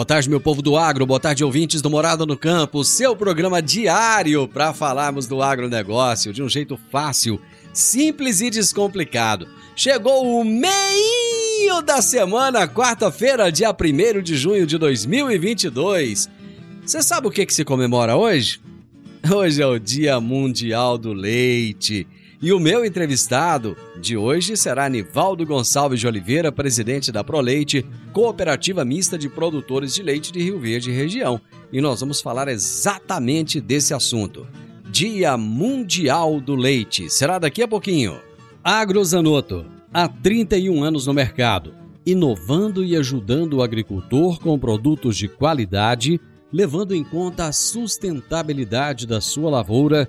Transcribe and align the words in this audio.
Boa 0.00 0.06
tarde, 0.06 0.30
meu 0.30 0.40
povo 0.40 0.62
do 0.62 0.78
agro, 0.78 1.04
boa 1.04 1.20
tarde, 1.20 1.44
ouvintes 1.44 1.82
do 1.82 1.90
Morada 1.90 2.24
no 2.24 2.34
Campo, 2.34 2.82
seu 2.82 3.14
programa 3.14 3.60
diário 3.60 4.48
para 4.48 4.72
falarmos 4.72 5.26
do 5.26 5.42
agronegócio 5.42 6.32
de 6.32 6.42
um 6.42 6.48
jeito 6.48 6.80
fácil, 6.90 7.38
simples 7.70 8.40
e 8.40 8.48
descomplicado. 8.48 9.46
Chegou 9.76 10.40
o 10.40 10.42
meio 10.42 11.82
da 11.84 12.00
semana, 12.00 12.66
quarta-feira, 12.66 13.52
dia 13.52 13.76
1 13.78 14.22
de 14.22 14.38
junho 14.38 14.66
de 14.66 14.78
2022. 14.78 16.30
Você 16.82 17.02
sabe 17.02 17.26
o 17.26 17.30
que, 17.30 17.44
que 17.44 17.52
se 17.52 17.62
comemora 17.62 18.16
hoje? 18.16 18.58
Hoje 19.30 19.60
é 19.60 19.66
o 19.66 19.78
Dia 19.78 20.18
Mundial 20.18 20.96
do 20.96 21.12
Leite. 21.12 22.08
E 22.42 22.54
o 22.54 22.58
meu 22.58 22.86
entrevistado 22.86 23.76
de 24.00 24.16
hoje 24.16 24.56
será 24.56 24.88
Nivaldo 24.88 25.44
Gonçalves 25.44 26.00
de 26.00 26.06
Oliveira, 26.06 26.50
presidente 26.50 27.12
da 27.12 27.22
Proleite, 27.22 27.84
cooperativa 28.14 28.82
mista 28.82 29.18
de 29.18 29.28
produtores 29.28 29.94
de 29.94 30.02
leite 30.02 30.32
de 30.32 30.40
Rio 30.40 30.58
Verde 30.58 30.90
região. 30.90 31.38
E 31.70 31.82
nós 31.82 32.00
vamos 32.00 32.22
falar 32.22 32.48
exatamente 32.48 33.60
desse 33.60 33.92
assunto. 33.92 34.46
Dia 34.90 35.36
Mundial 35.36 36.40
do 36.40 36.54
Leite. 36.54 37.10
Será 37.10 37.38
daqui 37.38 37.62
a 37.62 37.68
pouquinho. 37.68 38.18
Agrozanoto, 38.64 39.66
há 39.92 40.08
31 40.08 40.82
anos 40.82 41.06
no 41.06 41.12
mercado, 41.12 41.74
inovando 42.06 42.82
e 42.82 42.96
ajudando 42.96 43.58
o 43.58 43.62
agricultor 43.62 44.40
com 44.40 44.58
produtos 44.58 45.14
de 45.18 45.28
qualidade, 45.28 46.18
levando 46.50 46.94
em 46.94 47.04
conta 47.04 47.48
a 47.48 47.52
sustentabilidade 47.52 49.06
da 49.06 49.20
sua 49.20 49.50
lavoura 49.50 50.08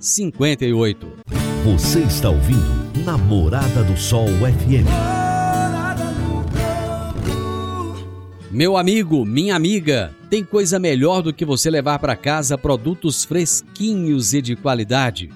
58. 0.00 1.08
Você 1.64 2.00
está 2.00 2.30
ouvindo 2.30 3.04
Namorada 3.04 3.82
do 3.82 3.96
Sol 3.96 4.28
FM. 4.28 4.86
Meu 8.48 8.76
amigo, 8.76 9.24
minha 9.24 9.56
amiga, 9.56 10.14
tem 10.30 10.44
coisa 10.44 10.78
melhor 10.78 11.20
do 11.20 11.34
que 11.34 11.44
você 11.44 11.68
levar 11.68 11.98
para 11.98 12.14
casa 12.14 12.56
produtos 12.56 13.24
fresquinhos 13.24 14.34
e 14.34 14.40
de 14.40 14.54
qualidade. 14.54 15.30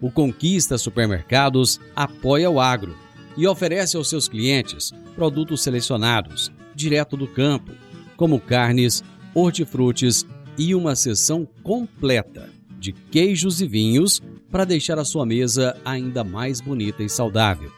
O 0.00 0.12
Conquista 0.12 0.78
Supermercados 0.78 1.80
apoia 1.96 2.48
o 2.48 2.60
agro 2.60 2.96
e 3.36 3.48
oferece 3.48 3.96
aos 3.96 4.08
seus 4.08 4.28
clientes 4.28 4.92
produtos 5.16 5.60
selecionados, 5.62 6.52
direto 6.72 7.16
do 7.16 7.26
campo, 7.26 7.72
como 8.16 8.38
carnes, 8.38 9.02
hortifrutis 9.34 10.24
e 10.56 10.72
uma 10.72 10.94
seção 10.94 11.48
completa 11.64 12.54
de 12.84 12.92
queijos 12.92 13.62
e 13.62 13.66
vinhos 13.66 14.20
para 14.50 14.66
deixar 14.66 14.98
a 14.98 15.06
sua 15.06 15.24
mesa 15.24 15.74
ainda 15.84 16.22
mais 16.22 16.60
bonita 16.60 17.02
e 17.02 17.08
saudável. 17.08 17.70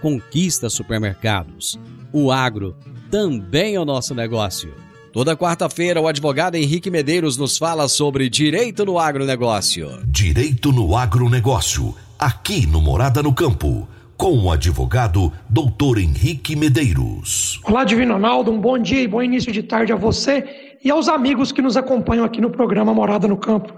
Conquista 0.00 0.70
supermercados. 0.70 1.76
O 2.12 2.30
agro 2.30 2.76
também 3.10 3.74
é 3.74 3.80
o 3.80 3.84
nosso 3.84 4.14
negócio. 4.14 4.72
Toda 5.12 5.36
quarta-feira, 5.36 6.00
o 6.00 6.06
advogado 6.06 6.54
Henrique 6.54 6.88
Medeiros 6.88 7.36
nos 7.36 7.58
fala 7.58 7.88
sobre 7.88 8.28
direito 8.28 8.84
no 8.84 8.96
agronegócio. 8.98 9.90
Direito 10.06 10.70
no 10.72 10.96
agronegócio, 10.96 11.94
aqui 12.16 12.64
no 12.64 12.80
Morada 12.80 13.22
no 13.22 13.34
Campo, 13.34 13.88
com 14.16 14.38
o 14.38 14.50
advogado 14.52 15.32
Dr. 15.48 15.98
Henrique 15.98 16.54
Medeiros. 16.54 17.60
Olá, 17.64 17.82
Divino 17.82 18.14
Ronaldo, 18.14 18.52
um 18.52 18.60
bom 18.60 18.78
dia 18.78 19.00
e 19.00 19.08
bom 19.08 19.22
início 19.22 19.52
de 19.52 19.64
tarde 19.64 19.92
a 19.92 19.96
você 19.96 20.76
e 20.84 20.90
aos 20.90 21.08
amigos 21.08 21.50
que 21.50 21.62
nos 21.62 21.76
acompanham 21.76 22.24
aqui 22.24 22.40
no 22.40 22.50
programa 22.50 22.94
Morada 22.94 23.26
no 23.26 23.36
Campo. 23.36 23.72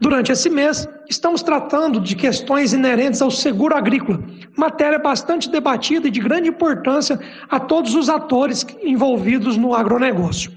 Durante 0.00 0.32
esse 0.32 0.50
mês, 0.50 0.88
estamos 1.08 1.42
tratando 1.42 2.00
de 2.00 2.16
questões 2.16 2.72
inerentes 2.72 3.22
ao 3.22 3.30
seguro 3.30 3.76
agrícola, 3.76 4.20
matéria 4.56 4.98
bastante 4.98 5.48
debatida 5.48 6.08
e 6.08 6.10
de 6.10 6.20
grande 6.20 6.48
importância 6.48 7.18
a 7.48 7.60
todos 7.60 7.94
os 7.94 8.08
atores 8.08 8.66
envolvidos 8.82 9.56
no 9.56 9.72
agronegócio. 9.72 10.50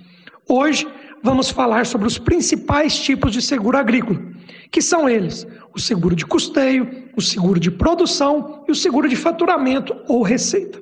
Hoje, 0.49 0.87
vamos 1.21 1.51
falar 1.51 1.85
sobre 1.85 2.07
os 2.07 2.17
principais 2.17 2.97
tipos 2.97 3.31
de 3.31 3.41
seguro 3.41 3.77
agrícola, 3.77 4.19
que 4.71 4.81
são 4.81 5.07
eles: 5.07 5.45
o 5.73 5.79
seguro 5.79 6.15
de 6.15 6.25
custeio, 6.25 7.05
o 7.15 7.21
seguro 7.21 7.59
de 7.59 7.69
produção 7.69 8.63
e 8.67 8.71
o 8.71 8.75
seguro 8.75 9.07
de 9.07 9.15
faturamento 9.15 9.95
ou 10.07 10.23
receita. 10.23 10.81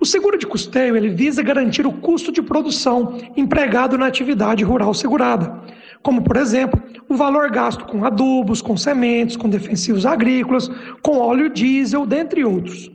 O 0.00 0.04
seguro 0.04 0.36
de 0.36 0.46
custeio 0.46 0.96
ele 0.96 1.10
visa 1.10 1.42
garantir 1.42 1.86
o 1.86 1.92
custo 1.92 2.32
de 2.32 2.42
produção 2.42 3.20
empregado 3.36 3.96
na 3.96 4.06
atividade 4.06 4.64
rural 4.64 4.92
segurada 4.92 5.62
como, 6.04 6.22
por 6.22 6.36
exemplo, 6.36 6.80
o 7.08 7.16
valor 7.16 7.50
gasto 7.50 7.86
com 7.86 8.04
adubos, 8.04 8.60
com 8.60 8.76
sementes, 8.76 9.36
com 9.36 9.48
defensivos 9.48 10.04
agrícolas, 10.04 10.70
com 11.02 11.18
óleo 11.18 11.48
diesel, 11.48 12.04
dentre 12.06 12.44
outros. 12.44 12.90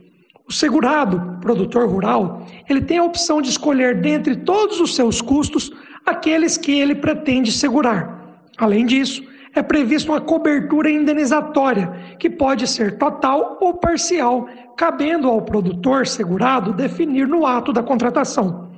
O 0.48 0.52
segurado, 0.52 1.38
produtor 1.40 1.88
rural, 1.88 2.46
ele 2.68 2.80
tem 2.80 2.98
a 2.98 3.04
opção 3.04 3.42
de 3.42 3.50
escolher 3.50 4.00
dentre 4.00 4.36
todos 4.36 4.80
os 4.80 4.94
seus 4.94 5.20
custos 5.20 5.72
aqueles 6.06 6.56
que 6.56 6.72
ele 6.72 6.94
pretende 6.94 7.50
segurar. 7.50 8.38
Além 8.56 8.86
disso, 8.86 9.22
é 9.54 9.62
prevista 9.62 10.12
uma 10.12 10.20
cobertura 10.20 10.88
indenizatória, 10.88 11.92
que 12.16 12.30
pode 12.30 12.68
ser 12.68 12.96
total 12.96 13.58
ou 13.60 13.74
parcial, 13.74 14.48
cabendo 14.76 15.28
ao 15.28 15.42
produtor 15.42 16.06
segurado 16.06 16.72
definir 16.72 17.26
no 17.26 17.44
ato 17.44 17.72
da 17.72 17.82
contratação. 17.82 18.69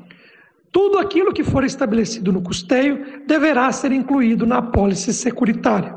Tudo 0.72 0.98
aquilo 0.98 1.34
que 1.34 1.44
for 1.44 1.64
estabelecido 1.64 2.32
no 2.32 2.40
custeio 2.40 3.22
deverá 3.26 3.70
ser 3.70 3.92
incluído 3.92 4.46
na 4.46 4.58
apólice 4.58 5.12
securitária. 5.12 5.94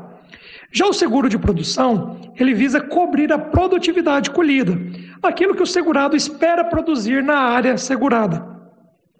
Já 0.70 0.86
o 0.86 0.92
seguro 0.92 1.30
de 1.30 1.38
produção, 1.38 2.20
ele 2.36 2.52
visa 2.52 2.78
cobrir 2.78 3.32
a 3.32 3.38
produtividade 3.38 4.30
colhida, 4.30 4.78
aquilo 5.22 5.54
que 5.54 5.62
o 5.62 5.66
segurado 5.66 6.14
espera 6.14 6.62
produzir 6.62 7.22
na 7.22 7.38
área 7.38 7.78
segurada. 7.78 8.46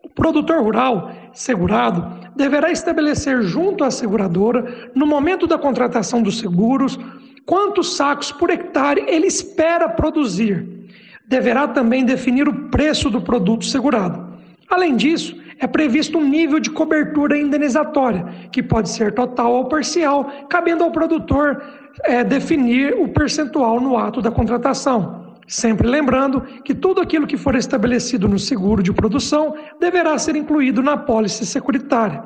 O 0.05 0.11
produtor 0.11 0.63
rural 0.63 1.11
segurado 1.33 2.31
deverá 2.37 2.71
estabelecer 2.71 3.43
junto 3.43 3.83
à 3.83 3.91
seguradora, 3.91 4.91
no 4.95 5.07
momento 5.07 5.47
da 5.47 5.57
contratação 5.57 6.23
dos 6.23 6.39
seguros, 6.39 6.99
quantos 7.47 7.97
sacos 7.97 8.31
por 8.31 8.51
hectare 8.51 9.07
ele 9.09 9.27
espera 9.27 9.89
produzir. 9.89 10.69
Deverá 11.27 11.67
também 11.67 12.05
definir 12.05 12.47
o 12.47 12.69
preço 12.69 13.09
do 13.09 13.23
produto 13.23 13.65
segurado. 13.65 14.27
Além 14.69 14.97
disso, 14.97 15.35
é 15.59 15.67
previsto 15.67 16.19
um 16.19 16.29
nível 16.29 16.61
de 16.61 16.71
cobertura 16.71 17.39
indenizatória, 17.39 18.27
que 18.53 18.63
pode 18.63 18.91
ser 18.91 19.13
total 19.13 19.53
ou 19.53 19.69
parcial, 19.69 20.31
cabendo 20.49 20.85
ao 20.85 20.91
produtor 20.91 21.63
é, 22.05 22.23
definir 22.23 22.95
o 22.95 23.09
percentual 23.09 23.81
no 23.81 23.97
ato 23.97 24.21
da 24.21 24.31
contratação. 24.31 25.35
Sempre 25.47 25.87
lembrando 25.87 26.41
que 26.65 26.75
tudo 26.75 27.01
aquilo 27.01 27.27
que 27.27 27.37
for 27.37 27.55
estabelecido 27.55 28.29
no 28.29 28.39
seguro 28.39 28.83
de 28.83 28.93
produção 28.93 29.55
deverá 29.81 30.19
ser 30.19 30.37
incluído 30.37 30.83
na 30.83 30.97
pólice 30.97 31.47
securitária. 31.47 32.23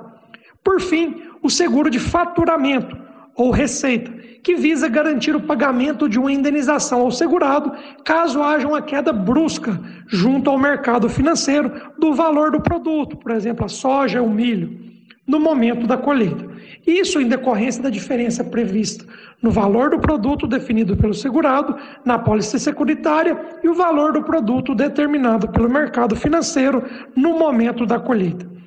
Por 0.65 0.81
fim, 0.81 1.23
o 1.43 1.51
seguro 1.51 1.91
de 1.91 1.99
faturamento, 1.99 2.97
ou 3.37 3.51
receita, 3.51 4.13
que 4.43 4.55
visa 4.55 4.89
garantir 4.89 5.37
o 5.37 5.41
pagamento 5.41 6.09
de 6.09 6.19
uma 6.19 6.33
indenização 6.33 7.01
ao 7.01 7.11
segurado 7.11 7.73
caso 8.05 8.43
haja 8.43 8.67
uma 8.67 8.83
queda 8.83 9.13
brusca 9.13 9.81
junto 10.07 10.51
ao 10.51 10.59
mercado 10.59 11.09
financeiro 11.09 11.71
do 11.99 12.15
valor 12.15 12.51
do 12.51 12.61
produto, 12.61 13.17
por 13.17 13.33
exemplo, 13.33 13.65
a 13.65 13.69
soja 13.69 14.23
o 14.23 14.31
milho, 14.31 14.79
no 15.27 15.39
momento 15.39 15.87
da 15.87 15.97
colheita. 15.97 16.49
Isso 16.87 17.21
em 17.21 17.29
decorrência 17.29 17.83
da 17.83 17.91
diferença 17.91 18.43
prevista 18.43 19.05
no 19.43 19.51
valor 19.51 19.91
do 19.91 19.99
produto 19.99 20.47
definido 20.47 20.97
pelo 20.97 21.15
segurado 21.15 21.77
na 22.05 22.19
pólice 22.19 22.59
securitária 22.59 23.39
e 23.63 23.69
o 23.69 23.75
valor 23.75 24.13
do 24.13 24.23
produto 24.23 24.75
determinado 24.75 25.49
pelo 25.49 25.71
mercado 25.71 26.17
financeiro 26.17 26.83
no 27.17 27.39
momento 27.39 27.87
da 27.87 27.99
colheita. 27.99 28.60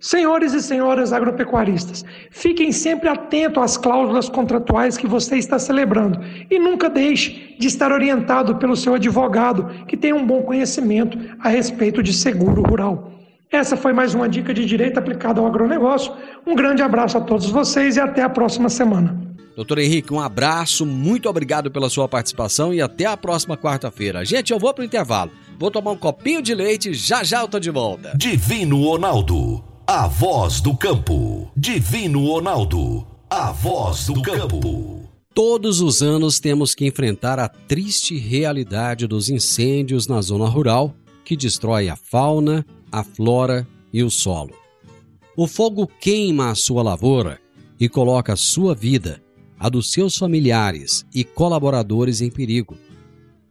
Senhores 0.00 0.54
e 0.54 0.62
senhoras 0.62 1.12
agropecuaristas, 1.12 2.06
fiquem 2.30 2.72
sempre 2.72 3.06
atentos 3.06 3.62
às 3.62 3.76
cláusulas 3.76 4.30
contratuais 4.30 4.96
que 4.96 5.06
você 5.06 5.36
está 5.36 5.58
celebrando 5.58 6.18
e 6.50 6.58
nunca 6.58 6.88
deixe 6.88 7.54
de 7.58 7.66
estar 7.66 7.92
orientado 7.92 8.56
pelo 8.56 8.74
seu 8.74 8.94
advogado 8.94 9.84
que 9.86 9.98
tem 9.98 10.14
um 10.14 10.26
bom 10.26 10.40
conhecimento 10.40 11.18
a 11.38 11.50
respeito 11.50 12.02
de 12.02 12.14
seguro 12.14 12.62
rural. 12.62 13.12
Essa 13.52 13.76
foi 13.76 13.92
mais 13.92 14.14
uma 14.14 14.26
dica 14.26 14.54
de 14.54 14.64
direito 14.64 14.96
aplicado 14.98 15.38
ao 15.38 15.46
agronegócio. 15.46 16.14
Um 16.46 16.54
grande 16.54 16.80
abraço 16.82 17.18
a 17.18 17.20
todos 17.20 17.50
vocês 17.50 17.96
e 17.96 18.00
até 18.00 18.22
a 18.22 18.28
próxima 18.30 18.70
semana. 18.70 19.20
Doutor 19.54 19.80
Henrique, 19.80 20.14
um 20.14 20.20
abraço, 20.20 20.86
muito 20.86 21.28
obrigado 21.28 21.70
pela 21.70 21.90
sua 21.90 22.08
participação 22.08 22.72
e 22.72 22.80
até 22.80 23.04
a 23.04 23.18
próxima 23.18 23.54
quarta-feira. 23.54 24.24
Gente, 24.24 24.50
eu 24.50 24.58
vou 24.58 24.72
para 24.72 24.80
o 24.80 24.86
intervalo. 24.86 25.30
Vou 25.58 25.70
tomar 25.70 25.90
um 25.90 25.96
copinho 25.96 26.40
de 26.40 26.54
leite, 26.54 26.94
já 26.94 27.22
já 27.22 27.40
eu 27.40 27.48
tô 27.48 27.60
de 27.60 27.70
volta. 27.70 28.14
Divino 28.16 28.82
Ronaldo 28.82 29.68
a 29.92 30.06
voz 30.06 30.60
do 30.60 30.76
campo. 30.76 31.50
Divino 31.56 32.24
Ronaldo. 32.24 33.04
A 33.28 33.50
voz 33.50 34.06
do 34.06 34.22
campo. 34.22 35.02
Todos 35.34 35.80
os 35.80 36.00
anos 36.00 36.38
temos 36.38 36.76
que 36.76 36.86
enfrentar 36.86 37.40
a 37.40 37.48
triste 37.48 38.16
realidade 38.16 39.08
dos 39.08 39.28
incêndios 39.28 40.06
na 40.06 40.22
zona 40.22 40.46
rural 40.46 40.94
que 41.24 41.36
destrói 41.36 41.88
a 41.88 41.96
fauna, 41.96 42.64
a 42.92 43.02
flora 43.02 43.66
e 43.92 44.04
o 44.04 44.10
solo. 44.12 44.54
O 45.36 45.48
fogo 45.48 45.88
queima 45.88 46.50
a 46.50 46.54
sua 46.54 46.84
lavoura 46.84 47.40
e 47.76 47.88
coloca 47.88 48.34
a 48.34 48.36
sua 48.36 48.76
vida, 48.76 49.20
a 49.58 49.68
dos 49.68 49.90
seus 49.90 50.16
familiares 50.16 51.04
e 51.12 51.24
colaboradores 51.24 52.20
em 52.20 52.30
perigo. 52.30 52.78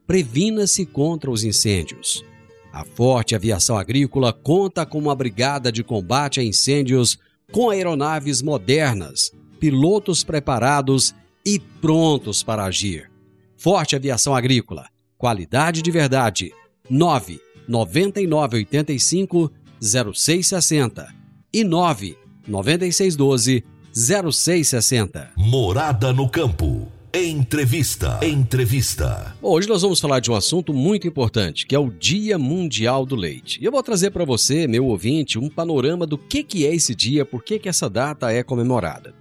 Previna-se 0.08 0.86
contra 0.86 1.30
os 1.30 1.44
incêndios. 1.44 2.24
A 2.72 2.84
Forte 2.84 3.36
Aviação 3.36 3.78
Agrícola 3.78 4.32
conta 4.32 4.86
com 4.86 5.00
uma 5.00 5.16
brigada 5.16 5.72
de 5.72 5.84
combate 5.84 6.40
a 6.40 6.44
incêndios 6.44 7.18
com 7.52 7.70
aeronaves 7.70 8.42
modernas, 8.42 9.32
pilotos 9.60 10.24
preparados 10.24 11.16
e 11.46 11.60
prontos 11.60 12.44
para 12.44 12.64
agir. 12.66 13.10
Forte 13.58 13.96
Aviação 13.96 14.36
Agrícola, 14.36 14.88
qualidade 15.18 15.82
de 15.82 15.92
verdade. 15.92 16.54
9 16.90 17.42
9985 17.68 19.52
0660 19.82 21.08
e 21.54 21.64
9 21.64 22.18
9612 22.48 23.64
0660. 23.94 25.32
Morada 25.36 26.14
no 26.14 26.30
campo. 26.30 26.99
Entrevista. 27.12 28.20
Entrevista. 28.22 29.36
Hoje 29.42 29.68
nós 29.68 29.82
vamos 29.82 30.00
falar 30.00 30.20
de 30.20 30.30
um 30.30 30.36
assunto 30.36 30.72
muito 30.72 31.08
importante, 31.08 31.66
que 31.66 31.74
é 31.74 31.80
o 31.80 31.90
Dia 31.90 32.38
Mundial 32.38 33.04
do 33.04 33.16
Leite. 33.16 33.60
E 33.60 33.66
eu 33.66 33.72
vou 33.72 33.82
trazer 33.82 34.12
para 34.12 34.24
você, 34.24 34.68
meu 34.68 34.86
ouvinte, 34.86 35.40
um 35.40 35.50
panorama 35.50 36.06
do 36.06 36.20
que, 36.20 36.44
que 36.44 36.68
é 36.68 36.76
esse 36.76 36.94
dia, 36.94 37.26
por 37.26 37.44
que, 37.44 37.58
que 37.58 37.68
essa 37.68 37.90
data 37.90 38.32
é 38.32 38.44
comemorada. 38.44 39.16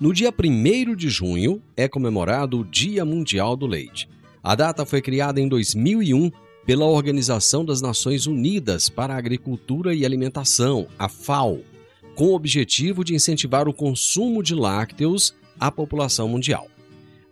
No 0.00 0.10
dia 0.14 0.32
1 0.32 0.96
de 0.96 1.10
junho 1.10 1.60
é 1.76 1.86
comemorado 1.86 2.60
o 2.60 2.64
Dia 2.64 3.04
Mundial 3.04 3.58
do 3.58 3.66
Leite. 3.66 4.08
A 4.42 4.54
data 4.54 4.86
foi 4.86 5.02
criada 5.02 5.38
em 5.38 5.46
2001 5.46 6.32
pela 6.64 6.86
Organização 6.86 7.62
das 7.62 7.82
Nações 7.82 8.26
Unidas 8.26 8.88
para 8.88 9.12
a 9.12 9.18
Agricultura 9.18 9.94
e 9.94 10.06
Alimentação, 10.06 10.86
a 10.98 11.10
FAO, 11.10 11.60
com 12.14 12.28
o 12.28 12.34
objetivo 12.34 13.04
de 13.04 13.14
incentivar 13.14 13.68
o 13.68 13.74
consumo 13.74 14.42
de 14.42 14.54
lácteos 14.54 15.34
à 15.60 15.70
população 15.70 16.26
mundial. 16.26 16.68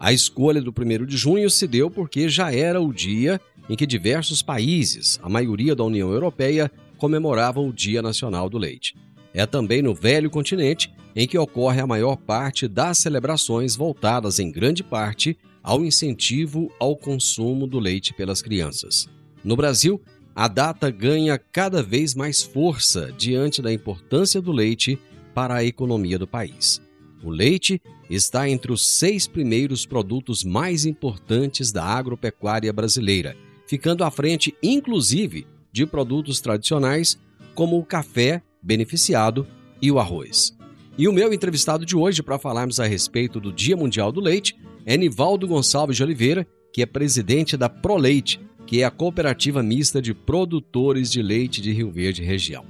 A 0.03 0.13
escolha 0.13 0.61
do 0.61 0.75
1 0.77 1.07
de 1.07 1.17
junho 1.17 1.49
se 1.49 1.65
deu 1.65 1.89
porque 1.89 2.29
já 2.29 2.53
era 2.53 2.81
o 2.81 2.93
dia 2.93 3.41
em 3.71 3.77
que 3.77 3.87
diversos 3.87 4.43
países, 4.43 5.17
a 5.23 5.29
maioria 5.29 5.77
da 5.77 5.85
União 5.85 6.11
Europeia, 6.11 6.69
comemoravam 6.99 7.69
o 7.69 7.73
Dia 7.73 8.03
Nacional 8.03 8.51
do 8.51 8.59
Leite. 8.59 8.97
É 9.33 9.47
também 9.47 9.81
no 9.81 9.95
velho 9.95 10.29
continente 10.29 10.93
em 11.15 11.25
que 11.25 11.39
ocorre 11.39 11.81
a 11.81 11.87
maior 11.87 12.17
parte 12.17 12.67
das 12.67 12.99
celebrações 12.99 13.77
voltadas 13.77 14.41
em 14.41 14.51
grande 14.51 14.83
parte 14.83 15.39
ao 15.63 15.85
incentivo 15.85 16.69
ao 16.81 16.97
consumo 16.97 17.65
do 17.65 17.79
leite 17.79 18.13
pelas 18.13 18.43
crianças. 18.43 19.09
No 19.45 19.55
Brasil, 19.55 20.03
a 20.35 20.49
data 20.49 20.91
ganha 20.91 21.39
cada 21.39 21.81
vez 21.81 22.13
mais 22.13 22.43
força 22.43 23.15
diante 23.17 23.63
da 23.63 23.73
importância 23.73 24.41
do 24.41 24.51
leite 24.51 24.99
para 25.33 25.55
a 25.55 25.65
economia 25.65 26.19
do 26.19 26.27
país. 26.27 26.83
O 27.23 27.31
leite 27.31 27.81
está 28.11 28.49
entre 28.49 28.73
os 28.73 28.85
seis 28.99 29.29
primeiros 29.29 29.87
produtos 29.87 30.43
mais 30.43 30.85
importantes 30.85 31.71
da 31.71 31.85
agropecuária 31.85 32.73
brasileira, 32.73 33.37
ficando 33.67 34.03
à 34.03 34.11
frente, 34.11 34.55
inclusive, 34.63 35.47
de 35.71 35.87
produtos 35.87 36.41
tradicionais 36.41 37.19
como 37.55 37.79
o 37.79 37.85
café 37.85 38.43
beneficiado 38.61 39.47
e 39.81 39.91
o 39.91 39.99
arroz. 39.99 40.57
E 40.99 41.09
o 41.09 41.13
meu 41.13 41.33
entrevistado 41.33 41.87
de 41.87 41.97
hoje 41.97 42.23
para 42.23 42.39
falarmos 42.39 42.81
a 42.81 42.87
respeito 42.87 43.41
do 43.41 43.53
Dia 43.53 43.77
Mundial 43.77 44.13
do 44.13 44.21
Leite 44.21 44.57
é 44.85 44.97
Nivaldo 44.97 45.47
Gonçalves 45.47 45.97
de 45.97 46.03
Oliveira, 46.03 46.47
que 46.73 46.83
é 46.83 46.87
presidente 46.87 47.57
da 47.57 47.69
ProLeite, 47.69 48.41
que 48.67 48.83
é 48.83 48.85
a 48.85 48.91
cooperativa 48.91 49.63
mista 49.63 50.03
de 50.03 50.13
produtores 50.13 51.11
de 51.11 51.23
leite 51.23 51.61
de 51.61 51.73
Rio 51.73 51.91
Verde 51.91 52.23
região. 52.23 52.65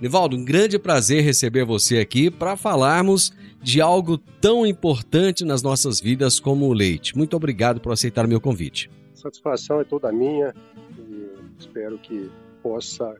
Nivaldo, 0.00 0.36
um 0.36 0.44
grande 0.44 0.78
prazer 0.78 1.22
receber 1.22 1.64
você 1.64 1.98
aqui 1.98 2.30
para 2.30 2.56
falarmos 2.56 3.32
de 3.66 3.80
algo 3.80 4.16
tão 4.16 4.64
importante 4.64 5.44
nas 5.44 5.60
nossas 5.60 6.00
vidas 6.00 6.38
como 6.38 6.68
o 6.68 6.72
leite. 6.72 7.16
Muito 7.16 7.36
obrigado 7.36 7.80
por 7.80 7.90
aceitar 7.90 8.24
o 8.24 8.28
meu 8.28 8.40
convite. 8.40 8.88
A 9.12 9.16
satisfação 9.16 9.80
é 9.80 9.84
toda 9.84 10.12
minha 10.12 10.54
e 10.96 11.26
espero 11.58 11.98
que 11.98 12.30
possa 12.62 13.16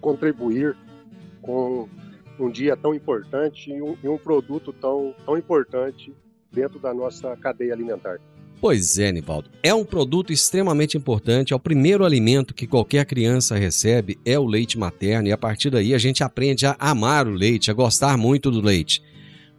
contribuir 0.00 0.76
com 1.42 1.88
um 2.38 2.48
dia 2.48 2.76
tão 2.76 2.94
importante 2.94 3.72
e 3.72 3.82
um, 3.82 3.96
e 4.00 4.06
um 4.06 4.16
produto 4.16 4.72
tão, 4.72 5.12
tão 5.26 5.36
importante 5.36 6.14
dentro 6.52 6.78
da 6.78 6.94
nossa 6.94 7.36
cadeia 7.36 7.74
alimentar. 7.74 8.20
Pois 8.60 9.00
é, 9.00 9.10
Nivaldo. 9.10 9.50
É 9.64 9.74
um 9.74 9.84
produto 9.84 10.32
extremamente 10.32 10.96
importante. 10.96 11.52
É 11.52 11.56
o 11.56 11.60
primeiro 11.60 12.04
alimento 12.04 12.54
que 12.54 12.68
qualquer 12.68 13.04
criança 13.04 13.56
recebe 13.56 14.16
é 14.24 14.38
o 14.38 14.46
leite 14.46 14.78
materno 14.78 15.26
e 15.26 15.32
a 15.32 15.38
partir 15.38 15.70
daí 15.70 15.92
a 15.92 15.98
gente 15.98 16.22
aprende 16.22 16.66
a 16.66 16.76
amar 16.78 17.26
o 17.26 17.32
leite, 17.32 17.68
a 17.68 17.74
gostar 17.74 18.16
muito 18.16 18.48
do 18.48 18.60
leite. 18.60 19.02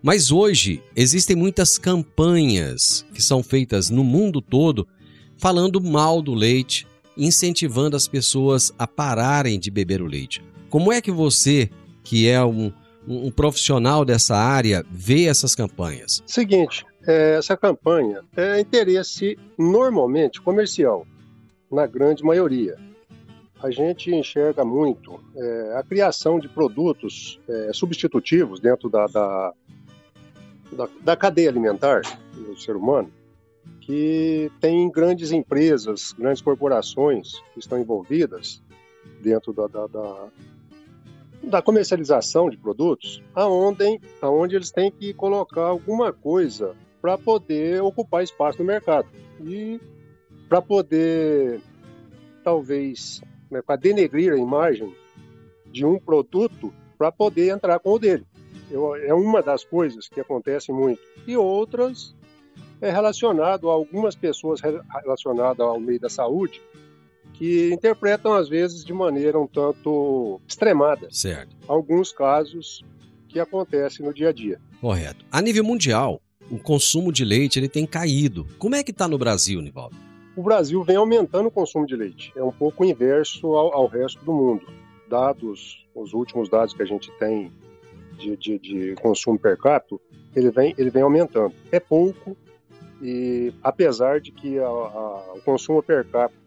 Mas 0.01 0.31
hoje 0.31 0.81
existem 0.95 1.35
muitas 1.35 1.77
campanhas 1.77 3.05
que 3.13 3.21
são 3.21 3.43
feitas 3.43 3.89
no 3.89 4.03
mundo 4.03 4.41
todo 4.41 4.87
falando 5.37 5.81
mal 5.81 6.21
do 6.21 6.33
leite, 6.33 6.87
incentivando 7.17 7.95
as 7.95 8.07
pessoas 8.07 8.73
a 8.77 8.87
pararem 8.87 9.59
de 9.59 9.69
beber 9.69 10.01
o 10.01 10.05
leite. 10.05 10.41
Como 10.69 10.91
é 10.91 11.01
que 11.01 11.11
você, 11.11 11.69
que 12.03 12.29
é 12.29 12.43
um, 12.43 12.71
um 13.07 13.31
profissional 13.31 14.05
dessa 14.05 14.37
área, 14.37 14.85
vê 14.89 15.25
essas 15.25 15.55
campanhas? 15.55 16.23
Seguinte, 16.25 16.85
é, 17.05 17.35
essa 17.37 17.57
campanha 17.57 18.21
é 18.37 18.59
interesse 18.59 19.37
normalmente 19.57 20.39
comercial, 20.41 21.05
na 21.71 21.85
grande 21.87 22.23
maioria. 22.23 22.77
A 23.61 23.69
gente 23.69 24.13
enxerga 24.13 24.63
muito 24.63 25.19
é, 25.35 25.75
a 25.77 25.83
criação 25.83 26.39
de 26.39 26.47
produtos 26.47 27.39
é, 27.49 27.71
substitutivos 27.73 28.59
dentro 28.59 28.89
da, 28.89 29.05
da, 29.07 29.53
da, 30.71 30.87
da, 31.01 31.15
cadeia 31.15 31.49
alimentar 31.49 32.01
do 32.33 32.59
ser 32.59 32.75
humano, 32.75 33.11
que 33.81 34.51
tem 34.59 34.89
grandes 34.89 35.31
empresas, 35.31 36.13
grandes 36.17 36.41
corporações 36.41 37.41
que 37.53 37.59
estão 37.59 37.79
envolvidas 37.79 38.61
dentro 39.21 39.51
da, 39.53 39.67
da, 39.67 39.87
da 39.87 40.27
da 41.41 41.61
comercialização 41.61 42.49
de 42.49 42.57
produtos, 42.57 43.23
aonde, 43.33 43.99
aonde 44.21 44.55
eles 44.55 44.71
têm 44.71 44.91
que 44.91 45.13
colocar 45.13 45.63
alguma 45.63 46.11
coisa 46.11 46.75
para 47.01 47.17
poder 47.17 47.81
ocupar 47.81 48.23
espaço 48.23 48.59
no 48.59 48.65
mercado 48.65 49.07
e 49.41 49.79
para 50.47 50.61
poder 50.61 51.61
talvez 52.43 53.21
né, 53.49 53.61
para 53.61 53.75
denegrir 53.75 54.33
a 54.33 54.37
imagem 54.37 54.93
de 55.71 55.85
um 55.85 55.99
produto 55.99 56.73
para 56.97 57.11
poder 57.11 57.49
entrar 57.49 57.79
com 57.79 57.91
o 57.91 57.99
dele. 57.99 58.25
Eu, 58.69 58.95
é 58.95 59.13
uma 59.13 59.41
das 59.41 59.63
coisas 59.63 60.07
que 60.07 60.19
acontece 60.19 60.71
muito. 60.71 61.01
E 61.27 61.35
outras 61.35 62.15
é 62.81 62.89
relacionado 62.89 63.69
a 63.69 63.73
algumas 63.73 64.15
pessoas 64.15 64.61
relacionadas 64.61 65.59
ao 65.59 65.79
meio 65.79 65.99
da 65.99 66.09
saúde 66.09 66.61
que 67.33 67.71
interpretam 67.73 68.33
às 68.33 68.49
vezes 68.49 68.83
de 68.83 68.93
maneira 68.93 69.39
um 69.39 69.47
tanto 69.47 70.41
extremada. 70.47 71.07
Certo. 71.11 71.55
Alguns 71.67 72.11
casos 72.11 72.83
que 73.27 73.39
acontecem 73.39 74.05
no 74.05 74.13
dia 74.13 74.29
a 74.29 74.33
dia. 74.33 74.59
Correto. 74.81 75.25
A 75.31 75.41
nível 75.41 75.63
mundial, 75.63 76.21
o 76.51 76.57
consumo 76.57 77.11
de 77.11 77.23
leite 77.23 77.59
ele 77.59 77.69
tem 77.69 77.85
caído. 77.85 78.45
Como 78.57 78.75
é 78.75 78.83
que 78.83 78.91
está 78.91 79.07
no 79.07 79.17
Brasil, 79.17 79.61
Nivaldo? 79.61 79.95
O 80.35 80.43
Brasil 80.43 80.83
vem 80.83 80.95
aumentando 80.95 81.47
o 81.47 81.51
consumo 81.51 81.85
de 81.85 81.95
leite. 81.95 82.31
É 82.35 82.43
um 82.43 82.51
pouco 82.51 82.83
inverso 82.83 83.47
ao, 83.53 83.73
ao 83.73 83.87
resto 83.87 84.23
do 84.23 84.33
mundo. 84.33 84.65
Dados, 85.09 85.85
os 85.95 86.13
últimos 86.13 86.49
dados 86.49 86.73
que 86.73 86.81
a 86.81 86.85
gente 86.85 87.11
tem 87.19 87.51
de, 88.19 88.37
de, 88.37 88.59
de 88.59 88.95
consumo 88.95 89.39
per 89.39 89.57
capita, 89.57 89.99
ele 90.35 90.51
vem, 90.51 90.75
ele 90.77 90.89
vem 90.89 91.01
aumentando. 91.01 91.53
É 91.71 91.79
pouco, 91.79 92.37
e 93.01 93.53
apesar 93.63 94.19
de 94.19 94.31
que 94.31 94.59
a, 94.59 94.67
a, 94.67 95.33
o 95.35 95.41
consumo 95.41 95.81
per 95.81 96.05
capita 96.05 96.39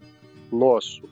nosso, 0.52 1.02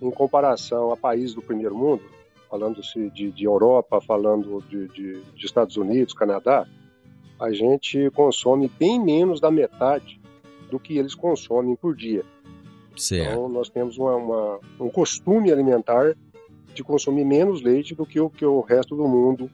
em 0.00 0.10
comparação 0.10 0.90
a 0.90 0.96
países 0.96 1.34
do 1.34 1.42
primeiro 1.42 1.76
mundo, 1.76 2.02
falando-se 2.50 3.10
de, 3.10 3.30
de, 3.30 3.44
Europa, 3.44 4.00
falando 4.00 4.62
de, 4.68 4.88
de, 4.88 5.22
de, 5.22 5.46
Estados 5.46 5.76
Unidos, 5.76 6.12
Canadá, 6.12 6.66
a 7.38 7.52
gente 7.52 8.10
consome 8.10 8.70
bem 8.78 9.02
menos 9.02 9.40
da 9.40 9.50
metade 9.50 10.20
do 10.70 10.78
que 10.78 10.96
eles 10.98 11.14
consomem 11.14 11.76
por 11.76 11.94
dia. 11.94 12.24
Certo. 12.96 13.30
Então, 13.30 13.48
nós 13.48 13.68
temos 13.68 13.96
uma, 13.96 14.16
uma, 14.16 14.60
um 14.80 14.90
costume 14.90 15.50
alimentar 15.50 16.14
de 16.74 16.82
consumir 16.82 17.24
menos 17.24 17.62
leite 17.62 17.94
do 17.94 18.06
que 18.06 18.20
o 18.20 18.30
que 18.30 18.44
o 18.44 18.60
resto 18.60 18.96
do 18.96 19.06
mundo 19.06 19.50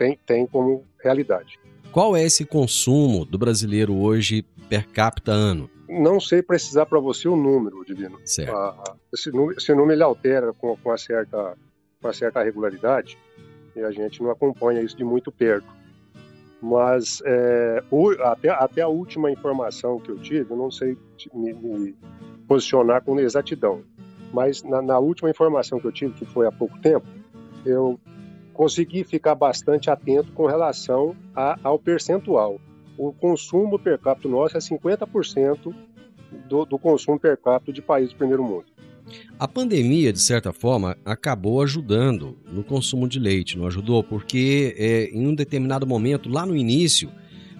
tem, 0.00 0.18
tem 0.24 0.46
como 0.46 0.82
realidade. 1.04 1.60
Qual 1.92 2.16
é 2.16 2.24
esse 2.24 2.46
consumo 2.46 3.26
do 3.26 3.36
brasileiro 3.36 3.94
hoje 3.94 4.42
per 4.66 4.88
capita 4.88 5.32
ano? 5.32 5.68
Não 5.86 6.18
sei 6.18 6.42
precisar 6.42 6.86
para 6.86 6.98
você 6.98 7.28
o 7.28 7.36
número, 7.36 7.84
Divino. 7.84 8.18
Certo. 8.24 8.56
Ah, 8.56 8.94
esse, 9.12 9.30
número, 9.30 9.58
esse 9.58 9.74
número 9.74 9.92
ele 9.92 10.02
altera 10.02 10.54
com, 10.54 10.74
com, 10.76 10.88
uma 10.88 10.96
certa, 10.96 11.54
com 12.00 12.06
uma 12.06 12.14
certa 12.14 12.42
regularidade 12.42 13.18
e 13.76 13.80
a 13.80 13.90
gente 13.90 14.22
não 14.22 14.30
acompanha 14.30 14.80
isso 14.80 14.96
de 14.96 15.04
muito 15.04 15.30
perto. 15.30 15.66
Mas 16.62 17.20
é, 17.26 17.82
o, 17.90 18.10
até, 18.22 18.48
até 18.48 18.80
a 18.80 18.88
última 18.88 19.30
informação 19.30 19.98
que 19.98 20.10
eu 20.10 20.18
tive, 20.18 20.50
eu 20.50 20.56
não 20.56 20.70
sei 20.70 20.96
me, 21.34 21.52
me 21.52 21.94
posicionar 22.46 23.02
com 23.02 23.18
exatidão, 23.18 23.82
mas 24.32 24.62
na, 24.62 24.80
na 24.80 24.98
última 24.98 25.28
informação 25.28 25.78
que 25.80 25.86
eu 25.86 25.92
tive, 25.92 26.14
que 26.14 26.24
foi 26.24 26.46
há 26.46 26.52
pouco 26.52 26.78
tempo, 26.78 27.06
eu 27.64 27.98
consegui 28.60 29.04
ficar 29.04 29.34
bastante 29.34 29.88
atento 29.88 30.32
com 30.32 30.44
relação 30.44 31.16
a, 31.34 31.58
ao 31.64 31.78
percentual. 31.78 32.60
O 32.98 33.10
consumo 33.10 33.78
per 33.78 33.98
capita 33.98 34.28
nosso 34.28 34.54
é 34.54 34.60
50% 34.60 35.74
do, 36.46 36.66
do 36.66 36.78
consumo 36.78 37.18
per 37.18 37.38
capita 37.38 37.72
de 37.72 37.80
países 37.80 38.12
do 38.12 38.18
primeiro 38.18 38.44
mundo. 38.44 38.66
A 39.38 39.48
pandemia, 39.48 40.12
de 40.12 40.20
certa 40.20 40.52
forma, 40.52 40.94
acabou 41.06 41.62
ajudando 41.62 42.36
no 42.52 42.62
consumo 42.62 43.08
de 43.08 43.18
leite, 43.18 43.56
não 43.56 43.66
ajudou? 43.66 44.04
Porque 44.04 44.76
é, 44.76 45.04
em 45.04 45.26
um 45.26 45.34
determinado 45.34 45.86
momento, 45.86 46.28
lá 46.28 46.44
no 46.44 46.54
início, 46.54 47.10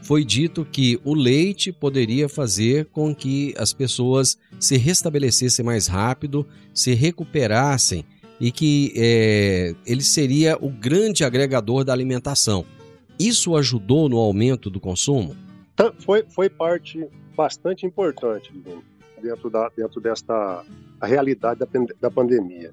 foi 0.02 0.22
dito 0.22 0.66
que 0.66 1.00
o 1.02 1.14
leite 1.14 1.72
poderia 1.72 2.28
fazer 2.28 2.84
com 2.92 3.14
que 3.14 3.54
as 3.56 3.72
pessoas 3.72 4.36
se 4.58 4.76
restabelecessem 4.76 5.64
mais 5.64 5.86
rápido, 5.86 6.46
se 6.74 6.92
recuperassem 6.92 8.04
e 8.40 8.50
que 8.50 8.92
é, 8.96 9.74
ele 9.86 10.02
seria 10.02 10.56
o 10.60 10.70
grande 10.70 11.24
agregador 11.24 11.84
da 11.84 11.92
alimentação. 11.92 12.64
Isso 13.18 13.54
ajudou 13.56 14.08
no 14.08 14.16
aumento 14.16 14.70
do 14.70 14.80
consumo? 14.80 15.36
Tá, 15.76 15.92
foi, 15.98 16.24
foi 16.28 16.48
parte 16.48 17.06
bastante 17.36 17.84
importante 17.84 18.50
dentro, 19.22 19.50
da, 19.50 19.68
dentro 19.76 20.00
desta 20.00 20.64
realidade 21.02 21.60
da, 21.60 21.66
da 22.00 22.10
pandemia. 22.10 22.72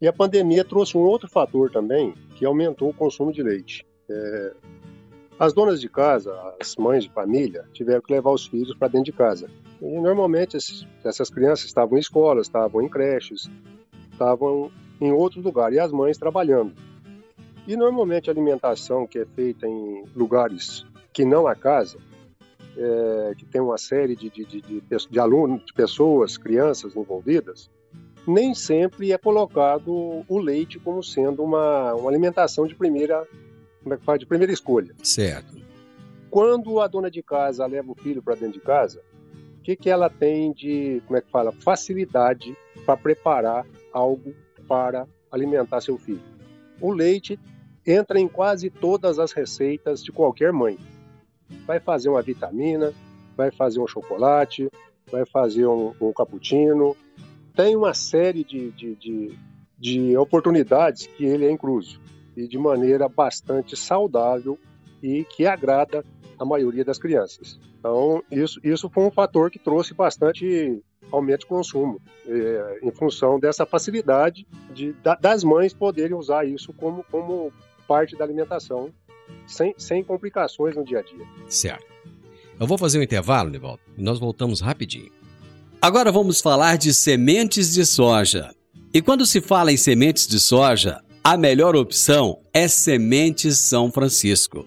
E 0.00 0.06
a 0.06 0.12
pandemia 0.12 0.64
trouxe 0.64 0.96
um 0.96 1.00
outro 1.00 1.28
fator 1.28 1.70
também, 1.70 2.14
que 2.36 2.46
aumentou 2.46 2.90
o 2.90 2.94
consumo 2.94 3.32
de 3.32 3.42
leite. 3.42 3.84
É, 4.08 4.52
as 5.38 5.52
donas 5.52 5.80
de 5.80 5.88
casa, 5.88 6.32
as 6.60 6.76
mães 6.76 7.04
de 7.04 7.10
família, 7.10 7.64
tiveram 7.72 8.00
que 8.00 8.12
levar 8.12 8.30
os 8.30 8.46
filhos 8.46 8.76
para 8.76 8.88
dentro 8.88 9.06
de 9.06 9.12
casa. 9.12 9.50
E 9.80 9.98
normalmente 9.98 10.56
essas 11.04 11.30
crianças 11.30 11.66
estavam 11.66 11.98
em 11.98 12.00
escolas, 12.00 12.46
estavam 12.46 12.82
em 12.82 12.88
creches, 12.88 13.50
estavam 14.12 14.70
em 15.00 15.12
outro 15.12 15.40
lugar, 15.40 15.72
e 15.72 15.78
as 15.78 15.90
mães 15.90 16.18
trabalhando. 16.18 16.74
E 17.66 17.76
normalmente 17.76 18.28
a 18.28 18.32
alimentação 18.32 19.06
que 19.06 19.18
é 19.18 19.24
feita 19.24 19.66
em 19.66 20.04
lugares 20.14 20.84
que 21.12 21.24
não 21.24 21.46
a 21.46 21.54
casa, 21.54 21.98
é, 22.76 23.34
que 23.36 23.44
tem 23.44 23.60
uma 23.60 23.78
série 23.78 24.14
de, 24.14 24.30
de, 24.30 24.44
de, 24.44 24.60
de, 24.60 24.82
de 25.10 25.20
alunos, 25.20 25.64
de 25.64 25.72
pessoas, 25.72 26.38
crianças 26.38 26.94
envolvidas, 26.94 27.70
nem 28.26 28.54
sempre 28.54 29.12
é 29.12 29.18
colocado 29.18 30.24
o 30.28 30.38
leite 30.38 30.78
como 30.78 31.02
sendo 31.02 31.42
uma, 31.42 31.94
uma 31.94 32.10
alimentação 32.10 32.66
de 32.66 32.74
primeira, 32.74 33.26
como 33.82 33.94
é 33.94 33.98
que 33.98 34.04
fala, 34.04 34.18
de 34.18 34.26
primeira 34.26 34.52
escolha. 34.52 34.94
Certo. 35.02 35.58
Quando 36.30 36.80
a 36.80 36.86
dona 36.86 37.10
de 37.10 37.22
casa 37.22 37.66
leva 37.66 37.90
o 37.90 37.94
filho 37.94 38.22
para 38.22 38.34
dentro 38.34 38.54
de 38.54 38.60
casa, 38.60 39.02
o 39.58 39.62
que, 39.62 39.74
que 39.74 39.90
ela 39.90 40.08
tem 40.08 40.52
de, 40.52 41.02
como 41.06 41.18
é 41.18 41.20
que 41.20 41.30
fala, 41.30 41.52
facilidade 41.52 42.56
para 42.86 42.96
preparar 42.96 43.66
algo 43.92 44.32
para 44.70 45.08
alimentar 45.32 45.80
seu 45.80 45.98
filho. 45.98 46.22
O 46.80 46.92
leite 46.92 47.36
entra 47.84 48.20
em 48.20 48.28
quase 48.28 48.70
todas 48.70 49.18
as 49.18 49.32
receitas 49.32 50.00
de 50.00 50.12
qualquer 50.12 50.52
mãe. 50.52 50.78
Vai 51.66 51.80
fazer 51.80 52.08
uma 52.08 52.22
vitamina, 52.22 52.94
vai 53.36 53.50
fazer 53.50 53.80
um 53.80 53.86
chocolate, 53.88 54.70
vai 55.10 55.26
fazer 55.26 55.66
um, 55.66 55.92
um 56.00 56.12
cappuccino. 56.12 56.96
Tem 57.52 57.74
uma 57.74 57.94
série 57.94 58.44
de, 58.44 58.70
de, 58.70 58.94
de, 58.94 59.38
de 59.76 60.16
oportunidades 60.16 61.08
que 61.08 61.24
ele 61.24 61.46
é 61.46 61.50
incluso 61.50 62.00
e 62.36 62.46
de 62.46 62.56
maneira 62.56 63.08
bastante 63.08 63.76
saudável 63.76 64.56
e 65.02 65.24
que 65.24 65.46
agrada 65.46 66.04
a 66.38 66.44
maioria 66.44 66.84
das 66.84 66.98
crianças. 66.98 67.58
Então, 67.78 68.22
isso, 68.30 68.58
isso 68.62 68.88
foi 68.88 69.04
um 69.04 69.10
fator 69.10 69.50
que 69.50 69.58
trouxe 69.58 69.94
bastante 69.94 70.82
aumento 71.10 71.40
de 71.40 71.46
consumo, 71.46 72.00
é, 72.26 72.78
em 72.82 72.90
função 72.90 73.38
dessa 73.38 73.66
facilidade 73.66 74.46
de, 74.72 74.92
da, 75.02 75.14
das 75.14 75.42
mães 75.42 75.74
poderem 75.74 76.16
usar 76.16 76.46
isso 76.46 76.72
como, 76.72 77.04
como 77.10 77.52
parte 77.86 78.16
da 78.16 78.24
alimentação, 78.24 78.90
sem, 79.46 79.74
sem 79.76 80.04
complicações 80.04 80.76
no 80.76 80.84
dia 80.84 81.00
a 81.00 81.02
dia. 81.02 81.26
Certo. 81.48 81.84
Eu 82.58 82.66
vou 82.66 82.78
fazer 82.78 82.98
um 82.98 83.02
intervalo, 83.02 83.50
Nivaldo, 83.50 83.80
e 83.96 84.02
nós 84.02 84.18
voltamos 84.18 84.60
rapidinho. 84.60 85.10
Agora 85.80 86.12
vamos 86.12 86.40
falar 86.40 86.76
de 86.76 86.92
sementes 86.92 87.72
de 87.72 87.84
soja. 87.86 88.54
E 88.92 89.00
quando 89.00 89.24
se 89.24 89.40
fala 89.40 89.72
em 89.72 89.76
sementes 89.76 90.26
de 90.26 90.38
soja, 90.38 91.00
a 91.24 91.36
melhor 91.36 91.74
opção 91.74 92.38
é 92.52 92.68
Sementes 92.68 93.58
São 93.58 93.90
Francisco. 93.90 94.66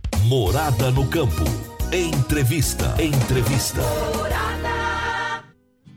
Morada 0.25 0.91
no 0.91 1.07
campo. 1.07 1.43
Entrevista. 1.91 2.95
Entrevista. 3.01 3.81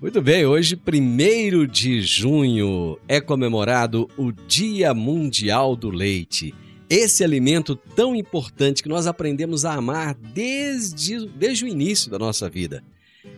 Muito 0.01 0.23
bem, 0.23 0.47
hoje, 0.47 0.77
1 0.77 1.67
de 1.67 2.01
junho, 2.03 2.99
é 3.07 3.21
comemorado 3.21 4.09
o 4.17 4.33
Dia 4.33 4.95
Mundial 4.95 5.77
do 5.77 5.91
Leite. 5.91 6.55
Esse 6.89 7.23
alimento 7.23 7.77
tão 7.77 8.15
importante 8.15 8.83
que 8.83 8.89
nós 8.89 9.07
aprendemos 9.07 9.65
a 9.65 9.75
amar 9.75 10.15
desde, 10.15 11.27
desde 11.29 11.65
o 11.65 11.69
início 11.69 12.11
da 12.11 12.19
nossa 12.19 12.49
vida. 12.49 12.83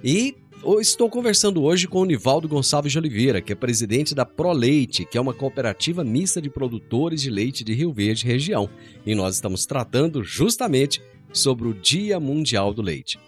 E 0.02 0.36
estou 0.80 1.08
conversando 1.08 1.62
hoje 1.62 1.86
com 1.86 2.00
o 2.00 2.04
Nivaldo 2.04 2.48
Gonçalves 2.48 2.92
de 2.92 2.98
Oliveira, 2.98 3.40
que 3.40 3.52
é 3.52 3.56
presidente 3.56 4.14
da 4.14 4.24
ProLeite, 4.24 5.04
que 5.04 5.18
é 5.18 5.20
uma 5.20 5.34
cooperativa 5.34 6.02
mista 6.02 6.40
de 6.40 6.48
produtores 6.48 7.20
de 7.20 7.30
leite 7.30 7.62
de 7.62 7.74
Rio 7.74 7.92
Verde 7.92 8.26
região. 8.26 8.68
E 9.04 9.14
nós 9.14 9.34
estamos 9.34 9.66
tratando 9.66 10.24
justamente 10.24 11.02
sobre 11.32 11.68
o 11.68 11.74
Dia 11.74 12.18
Mundial 12.18 12.72
do 12.72 12.82
Leite. 12.82 13.18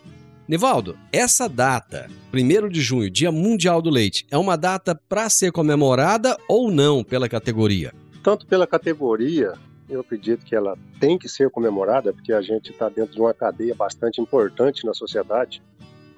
Nivaldo, 0.49 0.99
essa 1.13 1.47
data, 1.47 2.09
1 2.33 2.69
de 2.71 2.81
junho, 2.81 3.11
Dia 3.11 3.31
Mundial 3.31 3.83
do 3.83 3.91
Leite, 3.91 4.27
é 4.31 4.39
uma 4.39 4.57
data 4.57 4.95
para 4.95 5.29
ser 5.29 5.53
comemorada 5.53 6.37
ou 6.49 6.71
não 6.71 7.05
pela 7.05 7.29
categoria? 7.29 7.93
Tanto 8.23 8.47
pela 8.47 8.67
categoria, 8.67 9.53
eu 9.91 10.01
acredito 10.01 10.45
que 10.47 10.57
ela 10.57 10.77
tem 10.99 11.19
que 11.19 11.29
ser 11.29 11.51
comemorada, 11.51 12.13
porque 12.13 12.33
a 12.33 12.41
gente 12.41 12.71
está 12.71 12.89
dentro 12.89 13.15
de 13.15 13.21
uma 13.21 13.35
cadeia 13.35 13.75
bastante 13.75 14.21
importante 14.21 14.87
na 14.87 14.95
sociedade, 14.95 15.63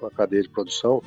uma 0.01 0.11
cadeia 0.11 0.41
de 0.41 0.49
produção, 0.49 1.01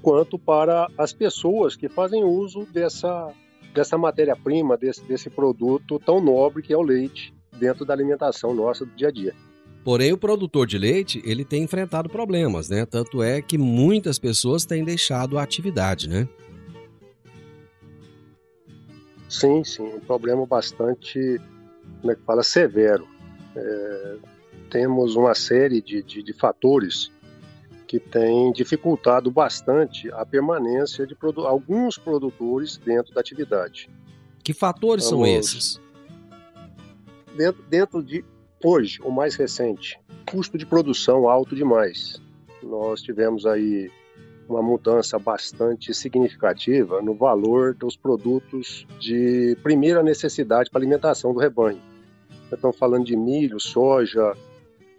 quanto 0.00 0.38
para 0.38 0.88
as 0.96 1.12
pessoas 1.12 1.76
que 1.76 1.88
fazem 1.88 2.24
uso 2.24 2.66
dessa, 2.66 3.32
dessa 3.74 3.98
matéria-prima, 3.98 4.76
desse, 4.76 5.02
desse 5.04 5.28
produto 5.28 5.98
tão 5.98 6.20
nobre 6.20 6.62
que 6.62 6.72
é 6.72 6.76
o 6.76 6.82
leite, 6.82 7.34
dentro 7.58 7.84
da 7.84 7.92
alimentação 7.92 8.54
nossa 8.54 8.84
do 8.84 8.94
dia 8.94 9.08
a 9.08 9.10
dia. 9.10 9.34
Porém, 9.84 10.12
o 10.12 10.18
produtor 10.18 10.66
de 10.66 10.76
leite, 10.76 11.22
ele 11.24 11.44
tem 11.44 11.62
enfrentado 11.62 12.08
problemas, 12.08 12.68
né? 12.68 12.84
Tanto 12.84 13.22
é 13.22 13.40
que 13.40 13.56
muitas 13.56 14.18
pessoas 14.18 14.64
têm 14.64 14.84
deixado 14.84 15.38
a 15.38 15.42
atividade, 15.42 16.08
né? 16.08 16.28
Sim, 19.28 19.62
sim, 19.62 19.82
um 19.82 20.00
problema 20.00 20.46
bastante, 20.46 21.40
como 22.00 22.12
é 22.12 22.14
que 22.14 22.22
fala, 22.22 22.42
severo. 22.42 23.06
É, 23.54 24.16
temos 24.70 25.16
uma 25.16 25.34
série 25.34 25.80
de, 25.80 26.02
de, 26.02 26.22
de 26.22 26.32
fatores 26.32 27.10
que 27.88 27.98
têm 27.98 28.52
dificultado 28.52 29.30
bastante 29.30 30.12
a 30.12 30.24
permanência 30.24 31.04
de 31.04 31.16
produ 31.16 31.46
alguns 31.46 31.98
produtores 31.98 32.76
dentro 32.76 33.12
da 33.12 33.20
atividade. 33.20 33.90
Que 34.44 34.54
fatores 34.54 35.10
Vamos, 35.10 35.26
são 35.26 35.36
esses? 35.38 35.80
Dentro, 37.34 37.62
dentro 37.68 38.02
de 38.02 38.24
Hoje, 38.64 38.98
o 39.04 39.10
mais 39.12 39.36
recente, 39.36 40.00
custo 40.28 40.58
de 40.58 40.66
produção 40.66 41.28
alto 41.28 41.54
demais. 41.54 42.20
Nós 42.60 43.00
tivemos 43.00 43.46
aí 43.46 43.88
uma 44.48 44.60
mudança 44.60 45.16
bastante 45.16 45.94
significativa 45.94 47.00
no 47.00 47.14
valor 47.14 47.72
dos 47.72 47.96
produtos 47.96 48.84
de 48.98 49.56
primeira 49.62 50.02
necessidade 50.02 50.70
para 50.70 50.80
alimentação 50.80 51.32
do 51.32 51.38
rebanho. 51.38 51.80
Estamos 52.52 52.76
falando 52.76 53.04
de 53.04 53.16
milho, 53.16 53.60
soja, 53.60 54.36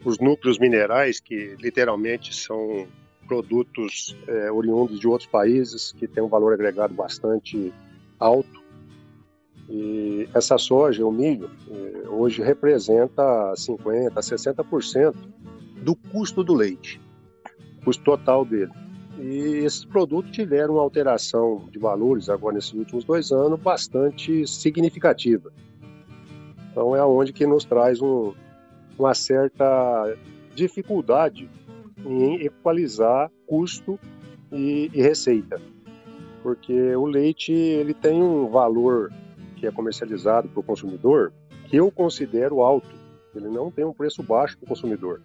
os 0.04 0.20
núcleos 0.20 0.58
minerais, 0.58 1.20
que 1.20 1.56
literalmente 1.60 2.34
são 2.34 2.88
produtos 3.28 4.16
é, 4.28 4.52
oriundos 4.52 5.00
de 5.00 5.08
outros 5.08 5.30
países, 5.30 5.92
que 5.92 6.08
têm 6.08 6.24
um 6.24 6.28
valor 6.28 6.54
agregado 6.54 6.94
bastante 6.94 7.74
alto. 8.20 8.60
E 9.70 10.28
essa 10.34 10.58
soja, 10.58 11.06
o 11.06 11.12
milho, 11.12 11.50
eh, 11.70 12.10
hoje 12.10 12.42
representa 12.42 13.54
50%, 13.56 14.12
60% 14.20 15.16
do 15.84 15.96
custo 15.96 16.44
do 16.44 16.56
leite, 16.56 17.00
custo 17.86 18.04
total 18.04 18.44
dele. 18.44 18.72
E 19.20 19.64
esses 19.64 19.86
produtos 19.86 20.32
tiveram 20.32 20.76
uma 20.76 20.82
alteração 20.82 21.68
de 21.72 21.78
valores 21.78 22.30
agora 22.30 22.56
nesses 22.56 22.74
últimos 22.74 23.04
dois 23.04 23.32
anos 23.32 23.60
bastante 23.60 24.48
significativa. 24.48 25.52
Então 26.72 26.96
é 26.96 27.06
onde 27.06 27.32
que 27.32 27.46
nos 27.46 27.64
traz 27.64 28.02
um, 28.02 28.34
uma 29.00 29.14
certa 29.14 30.18
dificuldade 30.54 31.50
em 32.06 32.46
equalizar 32.46 33.32
custo 33.48 33.98
e, 34.52 34.92
e 34.94 35.02
receita, 35.02 35.62
porque 36.44 36.96
o 36.96 37.06
leite 37.06 37.52
ele 37.52 37.94
tem 37.94 38.22
um 38.22 38.48
valor 38.50 39.12
que 39.56 39.66
é 39.66 39.72
comercializado 39.72 40.50
para 40.50 40.60
o 40.60 40.64
consumidor, 40.64 41.32
que 41.70 41.78
eu 41.78 41.90
considero 41.90 42.62
alto. 42.62 42.90
Ele 43.36 43.48
não 43.48 43.72
tem 43.72 43.86
um 43.86 43.94
preço 43.94 44.24
baixo 44.24 44.58
para 44.58 44.66
o 44.66 44.70
consumidor. 44.70 45.22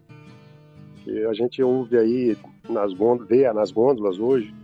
Que 1.03 1.25
a 1.25 1.33
gente 1.33 1.63
ouve 1.63 1.97
aí 1.97 2.37
nas 2.69 2.93
gôndolas, 2.93 3.29
vê 3.29 3.53
nas 3.53 3.71
gôndolas 3.71 4.19
hoje, 4.19 4.55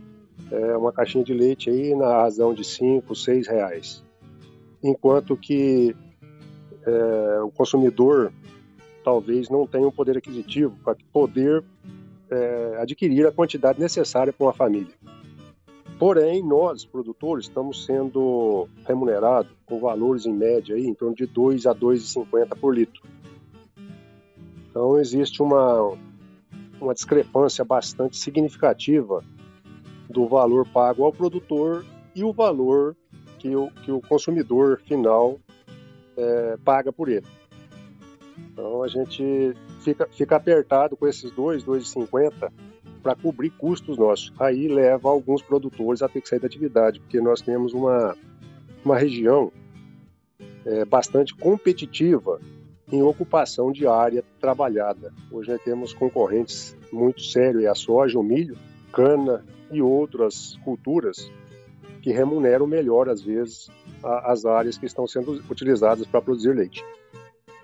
é 0.51 0.75
uma 0.75 0.91
caixinha 0.91 1.23
de 1.23 1.33
leite 1.33 1.69
aí 1.69 1.95
na 1.95 2.21
razão 2.21 2.53
de 2.53 2.63
5, 2.63 3.15
6 3.15 3.47
reais. 3.47 4.03
Enquanto 4.83 5.37
que 5.37 5.95
é, 6.85 7.41
o 7.41 7.51
consumidor 7.51 8.31
talvez 9.03 9.49
não 9.49 9.67
tenha 9.67 9.87
um 9.87 9.91
poder 9.91 10.17
aquisitivo 10.17 10.75
para 10.83 10.95
poder 11.11 11.63
é, 12.29 12.77
adquirir 12.79 13.25
a 13.27 13.31
quantidade 13.31 13.79
necessária 13.79 14.31
para 14.31 14.45
uma 14.45 14.53
família. 14.53 14.93
Porém, 15.99 16.41
nós, 16.41 16.83
produtores, 16.83 17.45
estamos 17.45 17.85
sendo 17.85 18.67
remunerados 18.87 19.51
com 19.67 19.79
valores 19.79 20.25
em 20.25 20.33
média 20.33 20.75
aí, 20.75 20.87
em 20.87 20.95
torno 20.95 21.15
de 21.15 21.27
2 21.27 21.67
a 21.67 21.75
2,50 21.75 22.57
por 22.59 22.75
litro. 22.75 23.03
Então, 24.69 24.97
existe 24.97 25.43
uma, 25.43 25.95
uma 26.79 26.93
discrepância 26.93 27.63
bastante 27.63 28.17
significativa 28.17 29.23
do 30.09 30.27
valor 30.27 30.67
pago 30.67 31.03
ao 31.03 31.13
produtor 31.13 31.85
e 32.15 32.23
o 32.23 32.33
valor 32.33 32.95
que 33.37 33.55
o, 33.55 33.69
que 33.83 33.91
o 33.91 34.01
consumidor 34.01 34.81
final 34.81 35.39
é, 36.17 36.57
paga 36.63 36.91
por 36.91 37.09
ele. 37.09 37.27
Então, 38.51 38.83
a 38.83 38.87
gente 38.87 39.53
fica, 39.81 40.07
fica 40.11 40.35
apertado 40.35 40.97
com 40.97 41.07
esses 41.07 41.31
2, 41.31 41.63
2,50 41.63 42.51
para 43.01 43.15
cobrir 43.15 43.49
custos 43.51 43.97
nossos. 43.97 44.31
Aí 44.39 44.67
leva 44.67 45.09
alguns 45.09 45.41
produtores 45.41 46.01
a 46.01 46.09
ter 46.09 46.21
que 46.21 46.29
sair 46.29 46.39
da 46.39 46.47
atividade, 46.47 46.99
porque 46.99 47.19
nós 47.19 47.41
temos 47.41 47.73
uma, 47.73 48.15
uma 48.83 48.97
região 48.97 49.51
é, 50.65 50.85
bastante 50.85 51.35
competitiva 51.35 52.39
em 52.91 53.01
ocupação 53.01 53.71
de 53.71 53.87
área 53.87 54.23
trabalhada. 54.39 55.13
Hoje 55.31 55.51
nós 55.51 55.61
temos 55.63 55.93
concorrentes 55.93 56.75
muito 56.91 57.21
sérios, 57.21 57.63
é 57.63 57.67
a 57.67 57.75
soja, 57.75 58.19
o 58.19 58.23
milho, 58.23 58.57
cana 58.91 59.43
e 59.71 59.81
outras 59.81 60.59
culturas 60.63 61.31
que 62.01 62.11
remuneram 62.11 62.67
melhor, 62.67 63.07
às 63.07 63.21
vezes, 63.21 63.69
a, 64.03 64.31
as 64.31 64.45
áreas 64.45 64.77
que 64.77 64.85
estão 64.85 65.07
sendo 65.07 65.41
utilizadas 65.49 66.05
para 66.05 66.21
produzir 66.21 66.53
leite. 66.53 66.83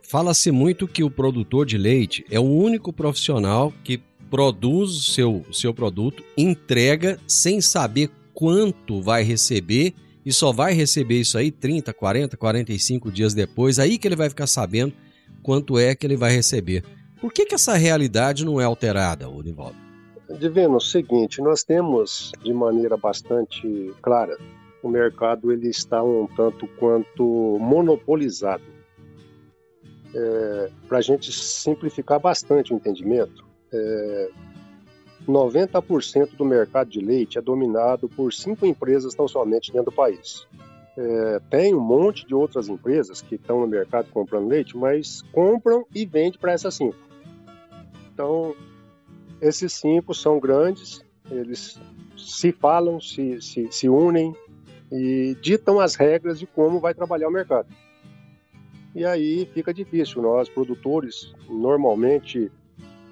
Fala-se 0.01 0.51
muito 0.51 0.87
que 0.87 1.03
o 1.03 1.11
produtor 1.11 1.65
de 1.65 1.77
leite 1.77 2.25
é 2.31 2.39
o 2.39 2.43
único 2.43 2.93
profissional 2.93 3.73
que 3.83 4.01
produz 4.29 4.91
o 4.91 5.11
seu, 5.11 5.45
seu 5.51 5.73
produto, 5.73 6.23
entrega 6.37 7.19
sem 7.27 7.61
saber 7.61 8.09
quanto 8.33 9.01
vai 9.01 9.23
receber 9.23 9.93
e 10.25 10.31
só 10.33 10.51
vai 10.51 10.73
receber 10.73 11.21
isso 11.21 11.37
aí 11.37 11.49
30, 11.49 11.93
40, 11.93 12.35
45 12.35 13.11
dias 13.11 13.33
depois, 13.33 13.79
aí 13.79 13.97
que 13.97 14.07
ele 14.07 14.15
vai 14.15 14.29
ficar 14.29 14.47
sabendo 14.47 14.93
quanto 15.41 15.79
é 15.79 15.95
que 15.95 16.05
ele 16.05 16.17
vai 16.17 16.31
receber. 16.31 16.83
Por 17.19 17.31
que, 17.31 17.45
que 17.45 17.55
essa 17.55 17.75
realidade 17.75 18.45
não 18.45 18.59
é 18.59 18.65
alterada, 18.65 19.27
Nivaldo? 19.27 19.75
Divino, 20.37 20.75
o 20.75 20.81
seguinte, 20.81 21.41
nós 21.41 21.63
temos 21.63 22.31
de 22.43 22.53
maneira 22.53 22.97
bastante 22.97 23.93
clara, 24.01 24.37
o 24.83 24.89
mercado 24.89 25.51
ele 25.51 25.69
está 25.69 26.03
um 26.03 26.27
tanto 26.27 26.67
quanto 26.77 27.57
monopolizado. 27.59 28.76
É, 30.19 30.71
Para 30.87 30.97
a 30.97 31.01
gente 31.01 31.31
simplificar 31.31 32.19
bastante 32.19 32.73
o 32.73 32.75
entendimento, 32.75 33.45
é, 33.71 34.31
90% 35.27 36.35
do 36.35 36.43
mercado 36.43 36.89
de 36.89 36.99
leite 36.99 37.37
é 37.37 37.41
dominado 37.41 38.09
por 38.09 38.33
cinco 38.33 38.65
empresas 38.65 39.13
tão 39.13 39.27
somente 39.27 39.71
dentro 39.71 39.91
do 39.91 39.95
país. 39.95 40.47
É, 40.97 41.39
tem 41.51 41.75
um 41.75 41.79
monte 41.79 42.25
de 42.25 42.33
outras 42.33 42.67
empresas 42.67 43.21
que 43.21 43.35
estão 43.35 43.61
no 43.61 43.67
mercado 43.67 44.09
comprando 44.09 44.47
leite, 44.47 44.75
mas 44.75 45.21
compram 45.31 45.85
e 45.93 46.03
vendem 46.03 46.39
para 46.39 46.53
essas 46.53 46.73
cinco. 46.73 46.97
Então, 48.11 48.55
esses 49.39 49.71
cinco 49.73 50.15
são 50.15 50.39
grandes, 50.39 51.05
eles 51.29 51.79
se 52.17 52.51
falam, 52.51 52.99
se, 52.99 53.39
se, 53.39 53.71
se 53.71 53.87
unem 53.87 54.35
e 54.91 55.37
ditam 55.41 55.79
as 55.79 55.93
regras 55.93 56.39
de 56.39 56.47
como 56.47 56.79
vai 56.79 56.95
trabalhar 56.95 57.27
o 57.27 57.31
mercado. 57.31 57.67
E 58.97 59.05
aí 59.05 59.47
fica 59.53 59.71
difícil. 59.71 60.23
Nós, 60.23 60.49
produtores, 60.49 61.31
normalmente 61.47 62.51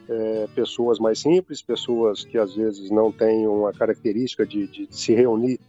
é, 0.10 0.48
pessoas 0.56 0.98
mais 0.98 1.20
simples, 1.20 1.62
pessoas 1.62 2.26
que 2.26 2.40
às 2.40 2.56
vezes 2.56 2.90
não 2.90 3.12
têm 3.12 3.48
uma 3.48 3.72
característica 3.72 4.48
de, 4.48 4.66
de 4.66 4.88
se 4.90 5.14
reunir 5.14 5.60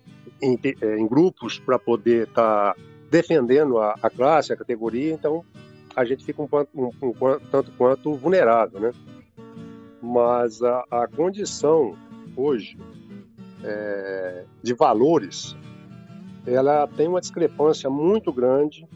em, 0.40 0.59
é, 0.81 0.98
em 0.98 1.07
grupos 1.07 1.59
para 1.59 1.79
poder 1.79 2.29
estar 2.29 2.72
tá 2.72 2.81
defendendo 3.11 3.76
a, 3.76 3.94
a, 4.02 4.09
classe, 4.09 4.55
a 4.55 4.57
categoria, 4.57 5.12
então 5.12 5.44
a 5.94 6.02
gente 6.02 6.24
fica 6.24 6.40
um, 6.40 6.48
um, 6.74 6.90
um, 7.02 7.09
um 7.09 7.38
tanto 7.50 7.70
quanto 7.72 8.14
vulnerável, 8.14 8.81
né? 8.81 8.92
Mas 10.00 10.62
a, 10.62 10.83
a 10.90 11.07
condição 11.07 11.94
hoje 12.35 12.79
é, 13.62 14.44
de 14.62 14.72
valores, 14.72 15.55
ela 16.46 16.87
tem 16.87 17.07
uma 17.07 17.20
discrepância 17.20 17.90
muito 17.90 18.33
grande 18.33 18.88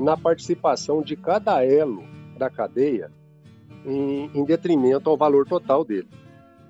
na 0.00 0.16
participação 0.16 1.02
de 1.02 1.14
cada 1.14 1.64
elo 1.64 2.02
da 2.38 2.48
cadeia 2.48 3.12
em, 3.84 4.30
em 4.34 4.44
detrimento 4.44 5.10
ao 5.10 5.16
valor 5.16 5.46
total 5.46 5.84
dele. 5.84 6.08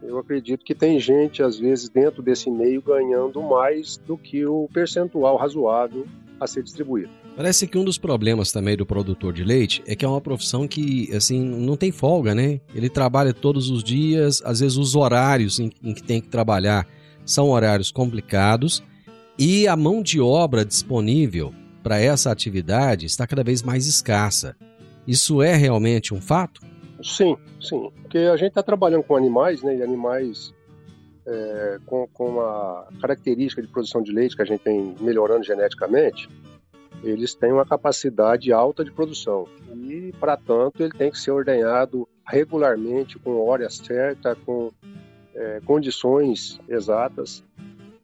Eu 0.03 0.19
acredito 0.19 0.65
que 0.65 0.75
tem 0.75 0.99
gente, 0.99 1.43
às 1.43 1.59
vezes, 1.59 1.89
dentro 1.89 2.23
desse 2.23 2.51
meio 2.51 2.83
ganhando 2.83 3.41
mais 3.43 3.99
do 3.99 4.17
que 4.17 4.45
o 4.47 4.69
percentual 4.73 5.37
razoável 5.37 6.07
a 6.41 6.47
ser 6.47 6.63
distribuído. 6.63 7.11
Parece 7.37 7.67
que 7.67 7.79
um 7.79 7.85
dos 7.85 7.99
problemas 7.99 8.51
também 8.51 8.77
do 8.77 8.87
produtor 8.87 9.33
de 9.33 9.45
leite 9.45 9.83
é 9.87 9.95
que 9.95 10.05
é 10.05 10.09
uma 10.09 10.21
profissão 10.21 10.67
que, 10.67 11.15
assim, 11.15 11.43
não 11.43 11.77
tem 11.77 11.93
folga, 11.93 12.35
né? 12.35 12.61
Ele 12.75 12.89
trabalha 12.89 13.33
todos 13.33 13.71
os 13.71 13.85
dias, 13.85 14.43
às 14.45 14.61
vezes 14.61 14.77
os 14.77 14.97
horários 14.97 15.61
em, 15.61 15.71
em 15.83 15.95
que 15.95 16.03
tem 16.03 16.21
que 16.21 16.29
trabalhar 16.29 16.87
são 17.25 17.51
horários 17.51 17.93
complicados 17.93 18.83
e 19.39 19.69
a 19.69 19.77
mão 19.77 20.03
de 20.03 20.21
obra 20.21 20.65
disponível 20.65 21.55
para 21.83 21.99
essa 21.99 22.31
atividade 22.31 23.07
está 23.07 23.27
cada 23.27 23.43
vez 23.43 23.63
mais 23.63 23.87
escassa. 23.87 24.57
Isso 25.07 25.43
é 25.43 25.55
realmente 25.55 26.15
um 26.15 26.21
fato? 26.21 26.61
Sim, 27.03 27.37
sim. 27.61 27.91
Porque 28.03 28.19
a 28.19 28.37
gente 28.37 28.49
está 28.49 28.63
trabalhando 28.63 29.03
com 29.03 29.17
animais, 29.17 29.63
né? 29.63 29.77
E 29.77 29.83
animais 29.83 30.53
é, 31.27 31.79
com, 31.87 32.07
com 32.09 32.41
a 32.41 32.89
característica 33.01 33.63
de 33.63 33.69
produção 33.69 34.03
de 34.03 34.13
leite 34.13 34.37
que 34.37 34.43
a 34.43 34.45
gente 34.45 34.61
tem 34.61 34.95
melhorando 35.01 35.45
geneticamente, 35.45 36.29
eles 37.03 37.35
têm 37.35 37.53
uma 37.53 37.65
capacidade 37.65 38.53
alta 38.53 38.85
de 38.85 38.93
produção. 38.93 39.47
E, 39.75 40.13
para 40.21 40.37
tanto, 40.37 40.83
ele 40.83 40.93
tem 40.93 41.11
que 41.11 41.19
ser 41.19 41.31
ordenhado 41.31 42.07
regularmente, 42.27 43.19
com 43.19 43.41
hora 43.49 43.69
certa, 43.71 44.37
com 44.37 44.71
é, 45.35 45.61
condições 45.65 46.61
exatas. 46.69 47.43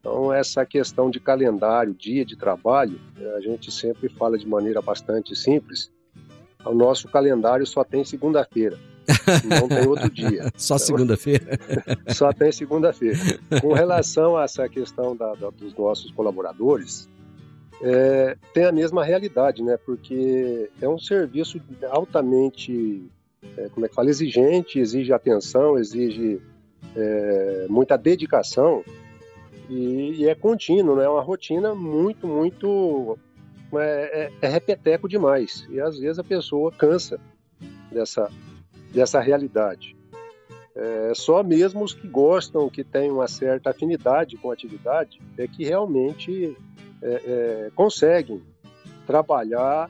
Então, 0.07 0.31
essa 0.31 0.65
questão 0.65 1.09
de 1.09 1.19
calendário, 1.19 1.93
dia 1.93 2.23
de 2.23 2.37
trabalho, 2.37 2.97
a 3.35 3.41
gente 3.41 3.69
sempre 3.69 4.07
fala 4.07 4.37
de 4.37 4.47
maneira 4.47 4.81
bastante 4.81 5.35
simples. 5.35 5.91
O 6.65 6.73
nosso 6.73 7.09
calendário 7.09 7.67
só 7.67 7.83
tem 7.83 8.05
segunda-feira. 8.05 8.79
Não 9.43 9.67
tem 9.67 9.85
outro 9.85 10.09
dia. 10.09 10.49
Só 10.55 10.75
então, 10.75 10.85
segunda-feira? 10.85 11.59
só 12.13 12.31
tem 12.33 12.51
segunda-feira. 12.51 13.17
Com 13.61 13.73
relação 13.73 14.37
a 14.37 14.43
essa 14.43 14.67
questão 14.67 15.15
da, 15.15 15.33
da, 15.33 15.49
dos 15.49 15.75
nossos 15.75 16.11
colaboradores, 16.11 17.07
é, 17.81 18.37
tem 18.53 18.63
a 18.65 18.71
mesma 18.71 19.03
realidade, 19.03 19.61
né? 19.61 19.77
Porque 19.77 20.69
é 20.81 20.87
um 20.87 20.99
serviço 20.99 21.61
altamente, 21.89 23.03
é, 23.57 23.69
como 23.69 23.85
é 23.85 23.89
que 23.89 23.95
fala, 23.95 24.09
exigente, 24.09 24.79
exige 24.79 25.11
atenção, 25.11 25.77
exige 25.77 26.41
é, 26.95 27.65
muita 27.69 27.97
dedicação 27.97 28.83
e, 29.69 30.21
e, 30.21 30.27
é 30.27 30.35
contínuo, 30.35 30.95
né? 30.95 31.05
É 31.05 31.09
uma 31.09 31.21
rotina 31.21 31.75
muito, 31.75 32.27
muito 32.27 33.17
é, 33.73 34.31
é, 34.41 34.47
é 34.47 34.47
repeteco 34.47 35.07
demais 35.07 35.67
e 35.69 35.79
às 35.79 35.99
vezes 35.99 36.19
a 36.19 36.23
pessoa 36.23 36.71
cansa 36.71 37.19
dessa 37.91 38.31
dessa 38.93 39.19
realidade. 39.19 39.95
É, 40.75 41.11
só 41.15 41.41
mesmo 41.43 41.83
os 41.83 41.93
que 41.93 42.07
gostam, 42.07 42.69
que 42.69 42.83
têm 42.83 43.11
uma 43.11 43.27
certa 43.27 43.71
afinidade 43.71 44.37
com 44.37 44.51
a 44.51 44.53
atividade, 44.53 45.19
é 45.37 45.47
que 45.47 45.63
realmente 45.63 46.55
é, 47.01 47.07
é, 47.09 47.71
conseguem 47.75 48.41
trabalhar 49.07 49.89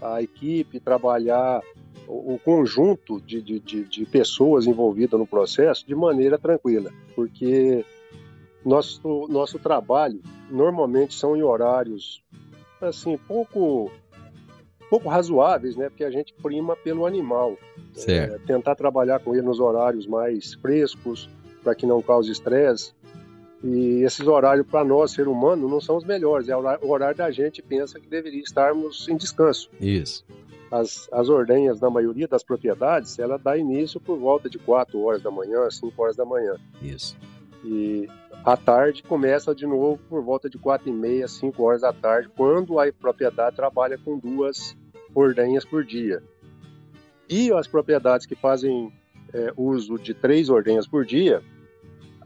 a 0.00 0.22
equipe, 0.22 0.78
trabalhar 0.78 1.60
o, 2.06 2.38
conjunto 2.42 3.20
de, 3.20 3.42
de, 3.42 3.60
de, 3.60 3.84
de, 3.84 4.06
pessoas 4.06 4.66
envolvidas 4.66 5.18
no 5.18 5.26
processo 5.26 5.86
de 5.86 5.94
maneira 5.94 6.38
tranquila, 6.38 6.90
porque 7.14 7.84
nosso, 8.68 9.26
nosso 9.28 9.58
trabalho 9.58 10.20
normalmente 10.50 11.14
são 11.14 11.36
em 11.36 11.42
horários 11.42 12.22
assim 12.80 13.16
pouco 13.16 13.90
pouco 14.88 15.08
razoáveis, 15.08 15.76
né? 15.76 15.88
Porque 15.88 16.04
a 16.04 16.10
gente 16.10 16.32
prima 16.34 16.74
pelo 16.76 17.04
animal. 17.04 17.56
É, 18.06 18.38
tentar 18.46 18.74
trabalhar 18.74 19.18
com 19.20 19.34
ele 19.34 19.42
nos 19.42 19.60
horários 19.60 20.06
mais 20.06 20.54
frescos, 20.54 21.28
para 21.62 21.74
que 21.74 21.84
não 21.84 22.00
cause 22.00 22.30
estresse. 22.30 22.94
E 23.62 24.02
esses 24.02 24.26
horários, 24.26 24.66
para 24.66 24.84
nós, 24.84 25.12
ser 25.12 25.26
humano, 25.26 25.68
não 25.68 25.80
são 25.80 25.96
os 25.96 26.04
melhores. 26.04 26.48
É 26.48 26.56
o 26.56 26.88
horário 26.88 27.16
da 27.16 27.30
gente 27.30 27.60
pensa 27.60 27.98
que 27.98 28.08
deveria 28.08 28.40
estarmos 28.40 29.08
em 29.08 29.16
descanso. 29.16 29.68
Isso. 29.80 30.24
As, 30.70 31.08
as 31.12 31.28
ordenhas, 31.28 31.80
na 31.80 31.90
maioria 31.90 32.28
das 32.28 32.42
propriedades, 32.42 33.18
ela 33.18 33.36
dá 33.36 33.58
início 33.58 34.00
por 34.00 34.16
volta 34.16 34.48
de 34.48 34.58
4 34.58 34.98
horas 35.00 35.22
da 35.22 35.30
manhã, 35.30 35.68
5 35.70 36.00
horas 36.00 36.16
da 36.16 36.24
manhã. 36.24 36.54
Isso. 36.80 37.16
E 37.64 38.08
à 38.48 38.56
tarde 38.56 39.02
começa 39.02 39.54
de 39.54 39.66
novo 39.66 40.00
por 40.08 40.22
volta 40.22 40.48
de 40.48 40.56
4 40.56 40.88
e 40.88 40.92
meia, 40.92 41.28
5 41.28 41.62
horas 41.62 41.82
da 41.82 41.92
tarde, 41.92 42.30
quando 42.34 42.80
a 42.80 42.90
propriedade 42.90 43.54
trabalha 43.54 43.98
com 43.98 44.18
duas 44.18 44.74
ordenhas 45.14 45.66
por 45.66 45.84
dia. 45.84 46.22
E 47.28 47.52
as 47.52 47.66
propriedades 47.66 48.24
que 48.24 48.34
fazem 48.34 48.90
é, 49.34 49.52
uso 49.54 49.98
de 49.98 50.14
três 50.14 50.48
ordenhas 50.48 50.86
por 50.86 51.04
dia, 51.04 51.42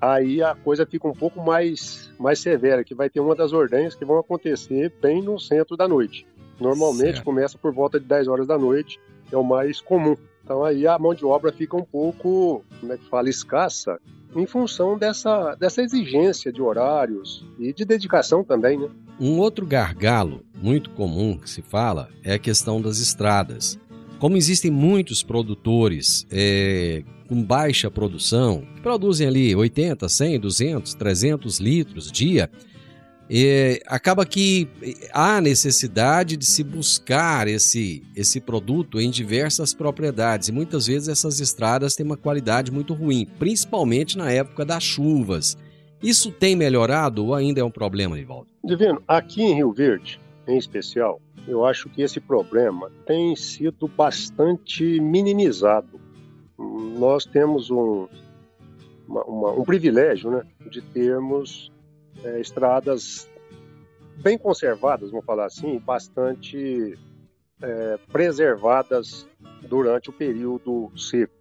aí 0.00 0.40
a 0.40 0.54
coisa 0.54 0.86
fica 0.86 1.08
um 1.08 1.12
pouco 1.12 1.42
mais, 1.42 2.12
mais 2.20 2.38
severa, 2.38 2.84
que 2.84 2.94
vai 2.94 3.10
ter 3.10 3.18
uma 3.18 3.34
das 3.34 3.52
ordenhas 3.52 3.96
que 3.96 4.04
vão 4.04 4.16
acontecer 4.16 4.92
bem 5.02 5.20
no 5.20 5.40
centro 5.40 5.76
da 5.76 5.88
noite. 5.88 6.24
Normalmente 6.60 7.14
certo. 7.14 7.24
começa 7.24 7.58
por 7.58 7.74
volta 7.74 7.98
de 7.98 8.06
10 8.06 8.28
horas 8.28 8.46
da 8.46 8.56
noite, 8.56 9.00
é 9.32 9.36
o 9.36 9.42
mais 9.42 9.80
comum. 9.80 10.16
Então 10.44 10.64
aí 10.64 10.86
a 10.86 10.96
mão 11.00 11.14
de 11.14 11.24
obra 11.24 11.50
fica 11.50 11.76
um 11.76 11.84
pouco, 11.84 12.64
como 12.78 12.92
é 12.92 12.96
que 12.96 13.08
fala, 13.08 13.28
escassa, 13.28 14.00
em 14.34 14.46
função 14.46 14.98
dessa, 14.98 15.54
dessa 15.54 15.82
exigência 15.82 16.52
de 16.52 16.62
horários 16.62 17.44
e 17.58 17.72
de 17.72 17.84
dedicação 17.84 18.42
também, 18.42 18.78
né? 18.78 18.88
Um 19.20 19.38
outro 19.38 19.66
gargalo 19.66 20.44
muito 20.60 20.90
comum 20.90 21.36
que 21.36 21.48
se 21.48 21.62
fala 21.62 22.08
é 22.24 22.34
a 22.34 22.38
questão 22.38 22.80
das 22.80 22.98
estradas. 22.98 23.78
Como 24.18 24.36
existem 24.36 24.70
muitos 24.70 25.22
produtores 25.22 26.26
é, 26.30 27.02
com 27.28 27.42
baixa 27.42 27.90
produção, 27.90 28.62
que 28.74 28.80
produzem 28.80 29.26
ali 29.26 29.54
80, 29.54 30.08
100, 30.08 30.40
200, 30.40 30.94
300 30.94 31.60
litros 31.60 32.10
dia, 32.10 32.50
acaba 33.86 34.26
que 34.26 34.68
há 35.10 35.40
necessidade 35.40 36.36
de 36.36 36.44
se 36.44 36.62
buscar 36.62 37.48
esse, 37.48 38.02
esse 38.14 38.38
produto 38.40 39.00
em 39.00 39.10
diversas 39.10 39.72
propriedades 39.72 40.48
e 40.48 40.52
muitas 40.52 40.86
vezes 40.86 41.08
essas 41.08 41.40
estradas 41.40 41.94
têm 41.94 42.04
uma 42.04 42.16
qualidade 42.16 42.70
muito 42.70 42.92
ruim, 42.92 43.26
principalmente 43.38 44.18
na 44.18 44.30
época 44.30 44.66
das 44.66 44.82
chuvas. 44.82 45.56
Isso 46.02 46.30
tem 46.30 46.54
melhorado 46.54 47.24
ou 47.24 47.34
ainda 47.34 47.60
é 47.60 47.64
um 47.64 47.70
problema, 47.70 48.16
Nivaldo? 48.16 48.48
Divino, 48.62 49.02
aqui 49.08 49.42
em 49.42 49.54
Rio 49.54 49.72
Verde, 49.72 50.20
em 50.46 50.58
especial, 50.58 51.18
eu 51.48 51.64
acho 51.64 51.88
que 51.88 52.02
esse 52.02 52.20
problema 52.20 52.90
tem 53.06 53.34
sido 53.34 53.88
bastante 53.88 55.00
minimizado. 55.00 55.98
Nós 56.58 57.24
temos 57.24 57.70
um, 57.70 58.06
uma, 59.08 59.24
uma, 59.24 59.52
um 59.52 59.64
privilégio 59.64 60.30
né, 60.30 60.42
de 60.70 60.82
termos 60.82 61.71
é, 62.24 62.40
estradas 62.40 63.28
bem 64.16 64.38
conservadas, 64.38 65.10
vamos 65.10 65.26
falar 65.26 65.46
assim, 65.46 65.78
bastante 65.78 66.98
é, 67.60 67.98
preservadas 68.10 69.26
durante 69.68 70.10
o 70.10 70.12
período 70.12 70.90
seco. 70.96 71.32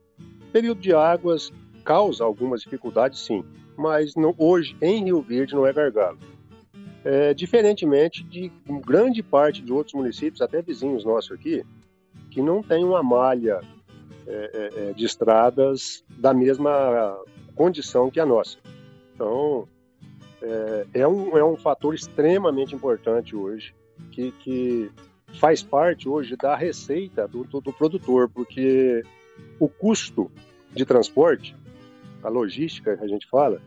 Período 0.52 0.82
de 0.82 0.94
águas 0.94 1.52
causa 1.84 2.24
algumas 2.24 2.62
dificuldades, 2.62 3.20
sim, 3.20 3.44
mas 3.78 4.14
hoje 4.38 4.76
em 4.82 5.06
Rio 5.06 5.22
Verde 5.22 5.56
não 5.56 5.66
é 5.66 5.74
gargalo. 5.74 6.20
É, 7.04 7.34
diferentemente 7.34 8.24
de 8.24 8.52
grande 8.86 9.24
parte 9.24 9.62
de 9.62 9.74
outros 9.74 9.96
municípios, 9.96 10.42
até 10.42 10.62
vizinhos 10.62 11.04
nossos 11.04 11.32
aqui, 11.32 11.66
que 12.30 12.42
não 12.42 12.62
tem 12.62 12.84
uma 12.84 13.02
malha 13.02 13.60
é, 14.28 14.32
é, 14.32 14.90
é, 14.90 14.94
de 14.94 15.04
estradas 15.04 16.04
da 16.10 16.34
mesma 16.34 17.18
condição 17.56 18.12
que 18.12 18.20
a 18.20 18.26
nossa. 18.26 18.60
Então, 19.14 19.68
é, 20.42 20.86
é, 21.02 21.08
um, 21.08 21.38
é 21.38 21.44
um 21.44 21.56
fator 21.56 21.94
extremamente 21.94 22.74
importante 22.76 23.36
hoje, 23.36 23.74
que, 24.12 24.32
que 24.40 24.92
faz 25.40 25.62
parte 25.62 26.10
hoje 26.10 26.36
da 26.36 26.56
receita 26.56 27.28
do, 27.28 27.44
do, 27.44 27.62
do 27.62 27.72
produtor, 27.72 28.30
porque 28.30 29.04
o 29.60 29.70
custo 29.70 30.32
de 30.74 30.86
transporte, 30.86 31.56
a 32.24 32.30
logística 32.30 32.98
que 32.98 33.04
a 33.04 33.08
gente 33.08 33.28
fala, 33.30 33.62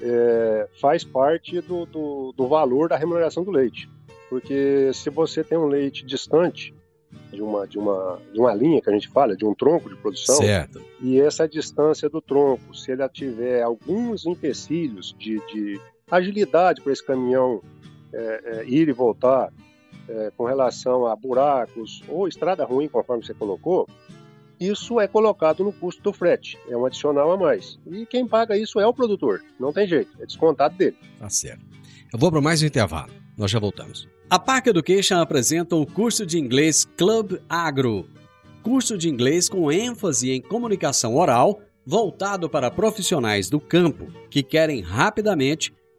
é, 0.00 0.68
faz 0.80 1.04
parte 1.04 1.60
do, 1.60 1.86
do, 1.86 2.32
do, 2.36 2.48
valor 2.48 2.88
da 2.88 2.96
remuneração 2.96 3.44
do 3.44 3.50
leite. 3.50 3.88
Porque 4.28 4.90
se 4.92 5.08
você 5.10 5.44
tem 5.44 5.56
um 5.56 5.66
leite 5.66 6.04
distante 6.04 6.74
de 7.32 7.40
uma, 7.40 7.66
de, 7.66 7.78
uma, 7.78 8.18
de 8.32 8.40
uma 8.40 8.54
linha 8.54 8.80
que 8.80 8.90
a 8.90 8.92
gente 8.92 9.08
fala, 9.08 9.36
de 9.36 9.44
um 9.44 9.54
tronco 9.54 9.88
de 9.88 9.96
produção, 9.96 10.36
certo. 10.36 10.82
e 11.00 11.20
essa 11.20 11.48
distância 11.48 12.08
do 12.08 12.20
tronco, 12.20 12.74
se 12.74 12.92
ela 12.92 13.08
tiver 13.08 13.62
alguns 13.62 14.26
empecilhos 14.26 15.14
de, 15.18 15.40
de 15.52 15.80
agilidade 16.10 16.80
para 16.80 16.92
esse 16.92 17.04
caminhão 17.04 17.62
é, 18.12 18.40
é, 18.44 18.64
ir 18.66 18.88
e 18.88 18.92
voltar, 18.92 19.52
é, 20.08 20.30
com 20.36 20.44
relação 20.44 21.06
a 21.06 21.16
buracos 21.16 22.02
ou 22.08 22.28
estrada 22.28 22.64
ruim, 22.64 22.88
conforme 22.88 23.24
você 23.24 23.34
colocou, 23.34 23.88
isso 24.60 25.00
é 25.00 25.08
colocado 25.08 25.64
no 25.64 25.72
custo 25.72 26.02
do 26.02 26.12
frete, 26.12 26.58
é 26.68 26.76
um 26.76 26.86
adicional 26.86 27.32
a 27.32 27.36
mais. 27.36 27.78
E 27.86 28.06
quem 28.06 28.26
paga 28.26 28.56
isso 28.56 28.78
é 28.78 28.86
o 28.86 28.94
produtor, 28.94 29.42
não 29.58 29.72
tem 29.72 29.86
jeito, 29.86 30.10
é 30.20 30.26
descontado 30.26 30.76
dele. 30.76 30.96
Tá 31.18 31.28
certo. 31.28 31.64
Eu 32.12 32.18
vou 32.18 32.30
para 32.30 32.40
mais 32.40 32.62
um 32.62 32.66
intervalo, 32.66 33.12
nós 33.36 33.50
já 33.50 33.58
voltamos. 33.58 34.08
A 34.30 34.38
Park 34.38 34.68
Education 34.68 35.16
apresenta 35.16 35.74
o 35.74 35.86
curso 35.86 36.24
de 36.24 36.38
inglês 36.38 36.84
Club 36.96 37.38
Agro, 37.48 38.06
curso 38.62 38.96
de 38.96 39.08
inglês 39.08 39.48
com 39.48 39.72
ênfase 39.72 40.30
em 40.30 40.40
comunicação 40.40 41.16
oral, 41.16 41.60
voltado 41.84 42.48
para 42.48 42.70
profissionais 42.70 43.50
do 43.50 43.60
campo 43.60 44.06
que 44.30 44.42
querem 44.42 44.80
rapidamente 44.80 45.74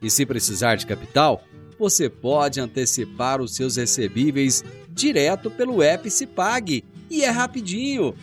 E 0.00 0.10
se 0.10 0.26
precisar 0.26 0.76
de 0.76 0.86
capital, 0.86 1.42
você 1.78 2.08
pode 2.08 2.60
antecipar 2.60 3.40
os 3.40 3.54
seus 3.54 3.76
recebíveis 3.76 4.64
direto 4.90 5.50
pelo 5.50 5.82
Epicipag 5.82 6.82
e 7.10 7.24
é 7.24 7.30
rapidinho. 7.30 8.14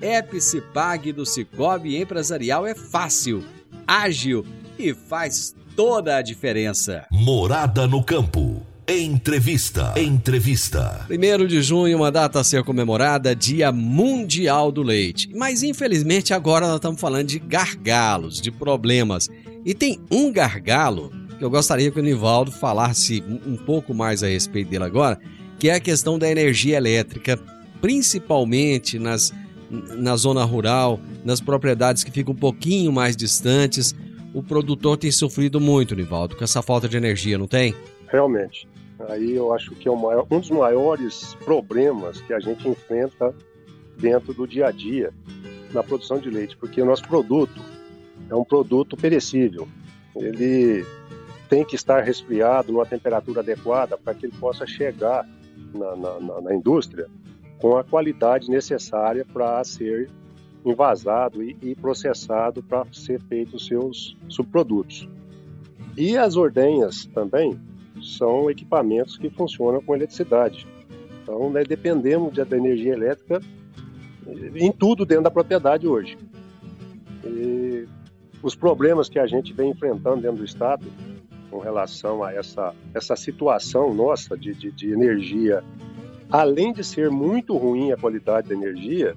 Epicipag 0.00 1.12
do 1.12 1.26
Cicobi 1.26 1.96
Empresarial 1.96 2.66
é 2.66 2.74
fácil, 2.74 3.44
ágil 3.86 4.44
e 4.78 4.94
faz 4.94 5.54
toda 5.76 6.16
a 6.16 6.22
diferença. 6.22 7.06
Morada 7.10 7.86
no 7.86 8.02
campo. 8.02 8.62
Entrevista. 8.88 9.94
Entrevista. 9.96 11.06
1 11.08 11.46
de 11.46 11.62
junho, 11.62 11.96
uma 11.96 12.10
data 12.10 12.40
a 12.40 12.44
ser 12.44 12.64
comemorada, 12.64 13.36
Dia 13.36 13.70
Mundial 13.70 14.72
do 14.72 14.82
Leite. 14.82 15.30
Mas 15.34 15.62
infelizmente 15.62 16.34
agora 16.34 16.66
nós 16.66 16.76
estamos 16.76 17.00
falando 17.00 17.28
de 17.28 17.38
gargalos, 17.38 18.40
de 18.40 18.50
problemas. 18.50 19.28
E 19.64 19.74
tem 19.74 20.00
um 20.10 20.32
gargalo 20.32 21.12
eu 21.40 21.50
gostaria 21.50 21.90
que 21.90 21.98
o 21.98 22.02
Nivaldo 22.02 22.52
falasse 22.52 23.22
um 23.46 23.56
pouco 23.56 23.94
mais 23.94 24.22
a 24.22 24.26
respeito 24.26 24.70
dele 24.70 24.84
agora, 24.84 25.18
que 25.58 25.68
é 25.68 25.74
a 25.74 25.80
questão 25.80 26.18
da 26.18 26.30
energia 26.30 26.76
elétrica, 26.76 27.38
principalmente 27.80 28.98
nas, 28.98 29.32
na 29.70 30.16
zona 30.16 30.44
rural, 30.44 31.00
nas 31.24 31.40
propriedades 31.40 32.04
que 32.04 32.10
ficam 32.10 32.34
um 32.34 32.36
pouquinho 32.36 32.92
mais 32.92 33.16
distantes 33.16 33.94
o 34.32 34.42
produtor 34.42 34.96
tem 34.96 35.10
sofrido 35.10 35.60
muito, 35.60 35.94
Nivaldo, 35.94 36.36
com 36.36 36.44
essa 36.44 36.62
falta 36.62 36.88
de 36.88 36.96
energia, 36.96 37.36
não 37.36 37.46
tem? 37.46 37.74
Realmente. 38.08 38.68
Aí 39.08 39.32
eu 39.32 39.52
acho 39.52 39.74
que 39.74 39.88
é 39.88 39.92
maior, 39.94 40.26
um 40.30 40.40
dos 40.40 40.50
maiores 40.50 41.34
problemas 41.44 42.20
que 42.20 42.32
a 42.32 42.38
gente 42.38 42.68
enfrenta 42.68 43.34
dentro 43.98 44.32
do 44.32 44.46
dia 44.46 44.68
a 44.68 44.70
dia 44.70 45.12
na 45.72 45.82
produção 45.82 46.18
de 46.18 46.30
leite, 46.30 46.56
porque 46.56 46.80
o 46.80 46.84
nosso 46.84 47.02
produto 47.06 47.60
é 48.28 48.34
um 48.34 48.44
produto 48.44 48.96
perecível. 48.96 49.66
Ele 50.14 50.84
tem 51.50 51.64
que 51.64 51.74
estar 51.74 52.00
resfriado 52.00 52.72
numa 52.72 52.86
temperatura 52.86 53.40
adequada 53.40 53.98
para 53.98 54.14
que 54.14 54.26
ele 54.26 54.36
possa 54.38 54.64
chegar 54.64 55.28
na, 55.74 55.96
na, 55.96 56.40
na 56.40 56.54
indústria 56.54 57.08
com 57.58 57.76
a 57.76 57.82
qualidade 57.82 58.48
necessária 58.48 59.26
para 59.30 59.62
ser 59.64 60.08
envasado 60.64 61.42
e, 61.42 61.56
e 61.60 61.74
processado 61.74 62.62
para 62.62 62.86
ser 62.92 63.20
feito 63.22 63.56
os 63.56 63.66
seus 63.66 64.16
subprodutos. 64.28 65.08
E 65.96 66.16
as 66.16 66.36
ordenhas 66.36 67.06
também 67.06 67.60
são 68.00 68.48
equipamentos 68.48 69.18
que 69.18 69.28
funcionam 69.28 69.82
com 69.82 69.94
eletricidade. 69.94 70.66
Então, 71.22 71.52
dependemos 71.66 72.32
da 72.32 72.56
energia 72.56 72.92
elétrica 72.92 73.40
em 74.54 74.70
tudo 74.70 75.04
dentro 75.04 75.24
da 75.24 75.30
propriedade 75.30 75.86
hoje. 75.86 76.16
E 77.24 77.88
os 78.40 78.54
problemas 78.54 79.08
que 79.08 79.18
a 79.18 79.26
gente 79.26 79.52
vem 79.52 79.70
enfrentando 79.70 80.22
dentro 80.22 80.38
do 80.38 80.44
Estado 80.44 80.86
com 81.50 81.58
relação 81.58 82.22
a 82.22 82.32
essa, 82.32 82.74
essa 82.94 83.16
situação 83.16 83.92
nossa 83.92 84.36
de, 84.36 84.54
de, 84.54 84.70
de 84.70 84.92
energia, 84.92 85.62
além 86.30 86.72
de 86.72 86.84
ser 86.84 87.10
muito 87.10 87.56
ruim 87.56 87.92
a 87.92 87.96
qualidade 87.96 88.48
da 88.48 88.54
energia, 88.54 89.16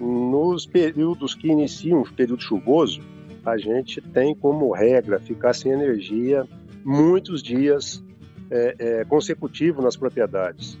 nos 0.00 0.66
períodos 0.66 1.34
que 1.34 1.48
iniciam 1.48 2.00
o 2.00 2.12
período 2.12 2.42
chuvoso, 2.42 3.00
a 3.44 3.56
gente 3.58 4.00
tem 4.00 4.34
como 4.34 4.72
regra 4.72 5.20
ficar 5.20 5.52
sem 5.52 5.72
energia 5.72 6.46
muitos 6.84 7.42
dias 7.42 8.02
é, 8.50 8.74
é, 8.78 9.04
consecutivos 9.04 9.84
nas 9.84 9.96
propriedades. 9.96 10.78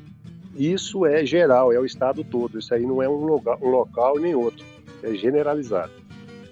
Isso 0.54 1.06
é 1.06 1.24
geral, 1.24 1.72
é 1.72 1.78
o 1.78 1.84
estado 1.84 2.22
todo. 2.22 2.58
Isso 2.58 2.74
aí 2.74 2.84
não 2.84 3.02
é 3.02 3.08
um 3.08 3.24
local, 3.24 3.58
um 3.62 3.68
local 3.68 4.18
nem 4.18 4.34
outro, 4.34 4.64
é 5.02 5.14
generalizado. 5.14 5.92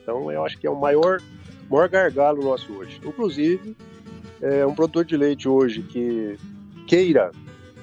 Então, 0.02 0.30
eu 0.32 0.44
acho 0.44 0.58
que 0.58 0.66
é 0.66 0.70
o 0.70 0.78
maior, 0.78 1.20
maior 1.68 1.88
gargalo 1.88 2.42
nosso 2.42 2.72
hoje. 2.72 3.00
Inclusive, 3.04 3.76
é, 4.42 4.64
um 4.66 4.74
produtor 4.74 5.04
de 5.04 5.16
leite 5.16 5.48
hoje 5.48 5.82
que 5.82 6.36
queira 6.86 7.30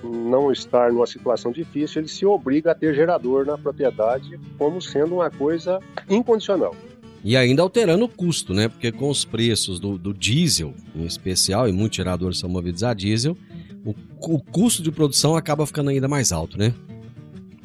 não 0.04 0.52
estar 0.52 0.92
numa 0.92 1.08
situação 1.08 1.52
difícil, 1.52 2.02
ele 2.02 2.08
se 2.08 2.26
obriga 2.26 2.72
a 2.72 2.76
ter 2.76 2.94
gerador 2.94 3.46
na 3.46 3.58
propriedade 3.58 4.40
como 4.58 4.82
sendo 4.82 5.16
uma 5.16 5.30
coisa 5.30 5.80
incondicional. 6.10 6.76
E 7.24 7.36
ainda 7.36 7.62
alterando 7.62 8.06
o 8.06 8.10
custo, 8.10 8.54
né? 8.54 8.68
Porque 8.70 8.92
com 8.92 9.10
os 9.10 9.26
preços 9.26 9.80
do, 9.80 9.98
do 9.98 10.14
diesel, 10.14 10.74
em 10.96 11.04
especial, 11.04 11.68
e 11.68 11.72
muitos 11.72 11.98
geradores 11.98 12.38
são 12.38 12.50
movidos 12.50 12.84
a 12.84 12.94
diesel, 12.94 13.36
o, 13.84 13.94
o 14.20 14.40
custo 14.40 14.84
de 14.84 14.92
produção 14.92 15.36
acaba 15.36 15.66
ficando 15.66 15.90
ainda 15.90 16.08
mais 16.08 16.32
alto, 16.32 16.58
né? 16.58 16.74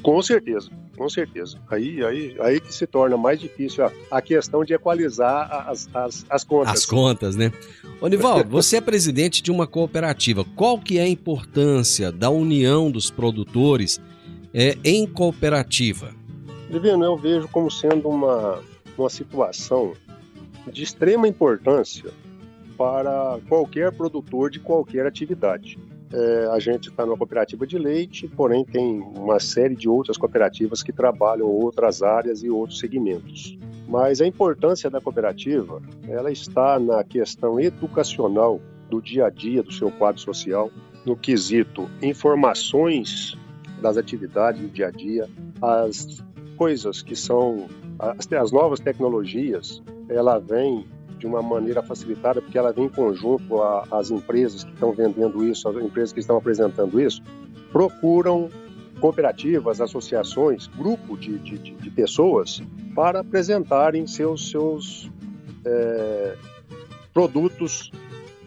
Com 0.03 0.21
certeza, 0.21 0.69
com 0.97 1.09
certeza. 1.09 1.59
Aí, 1.71 2.05
aí, 2.05 2.37
aí 2.41 2.61
que 2.61 2.75
se 2.75 2.87
torna 2.87 3.17
mais 3.17 3.41
difícil 3.41 3.85
a, 3.85 3.93
a 4.11 4.21
questão 4.21 4.65
de 4.65 4.75
equalizar 4.75 5.69
as, 5.69 5.89
as, 5.95 6.27
as 6.29 6.45
contas. 6.45 6.73
As 6.73 6.87
contas, 6.87 7.37
né? 7.37 7.53
Onival, 8.01 8.45
você 8.49 8.77
é 8.77 8.81
presidente 8.81 9.43
de 9.43 9.51
uma 9.51 9.67
cooperativa. 9.67 10.45
Qual 10.57 10.79
que 10.79 10.99
é 10.99 11.03
a 11.03 11.09
importância 11.09 12.11
da 12.11 12.31
união 12.31 12.91
dos 12.91 13.11
produtores 13.11 14.01
é, 14.53 14.77
em 14.85 15.07
cooperativa? 15.07 16.13
Divino, 16.69 17.05
eu 17.05 17.17
vejo 17.17 17.47
como 17.49 17.71
sendo 17.71 18.09
uma, 18.09 18.61
uma 18.99 19.09
situação 19.09 19.93
de 20.73 20.83
extrema 20.83 21.29
importância 21.29 22.11
para 22.77 23.39
qualquer 23.49 23.93
produtor 23.93 24.51
de 24.51 24.59
qualquer 24.59 25.07
atividade. 25.07 25.79
É, 26.13 26.47
a 26.53 26.59
gente 26.59 26.91
está 26.91 27.07
numa 27.07 27.17
cooperativa 27.17 27.67
de 27.67 27.79
leite, 27.79 28.29
porém 28.29 28.65
tem 28.65 29.01
uma 29.01 29.41
série 29.41 29.75
de 29.75 29.89
outras 29.89 30.19
cooperativas 30.19 30.83
que 30.83 30.93
trabalham 30.93 31.47
outras 31.47 32.03
áreas 32.03 32.43
e 32.43 32.51
outros 32.51 32.79
segmentos. 32.79 33.57
Mas 33.89 34.21
a 34.21 34.27
importância 34.27 34.91
da 34.91 35.01
cooperativa, 35.01 35.81
ela 36.07 36.31
está 36.31 36.79
na 36.79 37.03
questão 37.03 37.59
educacional 37.59 38.61
do 38.91 39.01
dia 39.01 39.27
a 39.27 39.31
dia 39.31 39.63
do 39.63 39.73
seu 39.73 39.91
quadro 39.91 40.21
social, 40.21 40.71
no 41.07 41.17
quesito 41.17 41.89
informações 42.03 43.37
das 43.81 43.97
atividades 43.97 44.61
do 44.61 44.69
dia 44.69 44.89
a 44.89 44.91
dia, 44.91 45.29
as 45.61 46.23
coisas 46.57 47.03
que 47.03 47.17
são 47.17 47.67
as, 47.99 48.31
as 48.33 48.53
novas 48.53 48.81
tecnologias, 48.81 49.83
ela 50.09 50.39
vem 50.39 50.87
de 51.23 51.27
uma 51.29 51.41
maneira 51.41 51.85
facilitada, 51.85 52.43
porque 52.43 52.59
ela 52.59 52.73
vem 52.73 52.87
em 52.87 52.89
conjunto 52.89 53.63
às 53.93 54.11
empresas 54.11 54.65
que 54.65 54.73
estão 54.73 54.93
vendendo 54.93 55.45
isso, 55.45 55.69
as 55.69 55.77
empresas 55.77 56.13
que 56.13 56.19
estão 56.19 56.37
apresentando 56.37 57.01
isso, 57.01 57.23
procuram 57.71 58.51
cooperativas, 59.01 59.81
associações, 59.81 60.67
grupo 60.67 61.17
de, 61.17 61.39
de, 61.39 61.59
de 61.59 61.91
pessoas 61.91 62.61
para 62.93 63.21
apresentarem 63.21 64.05
seus, 64.05 64.51
seus 64.51 65.09
é, 65.65 66.37
produtos 67.15 67.93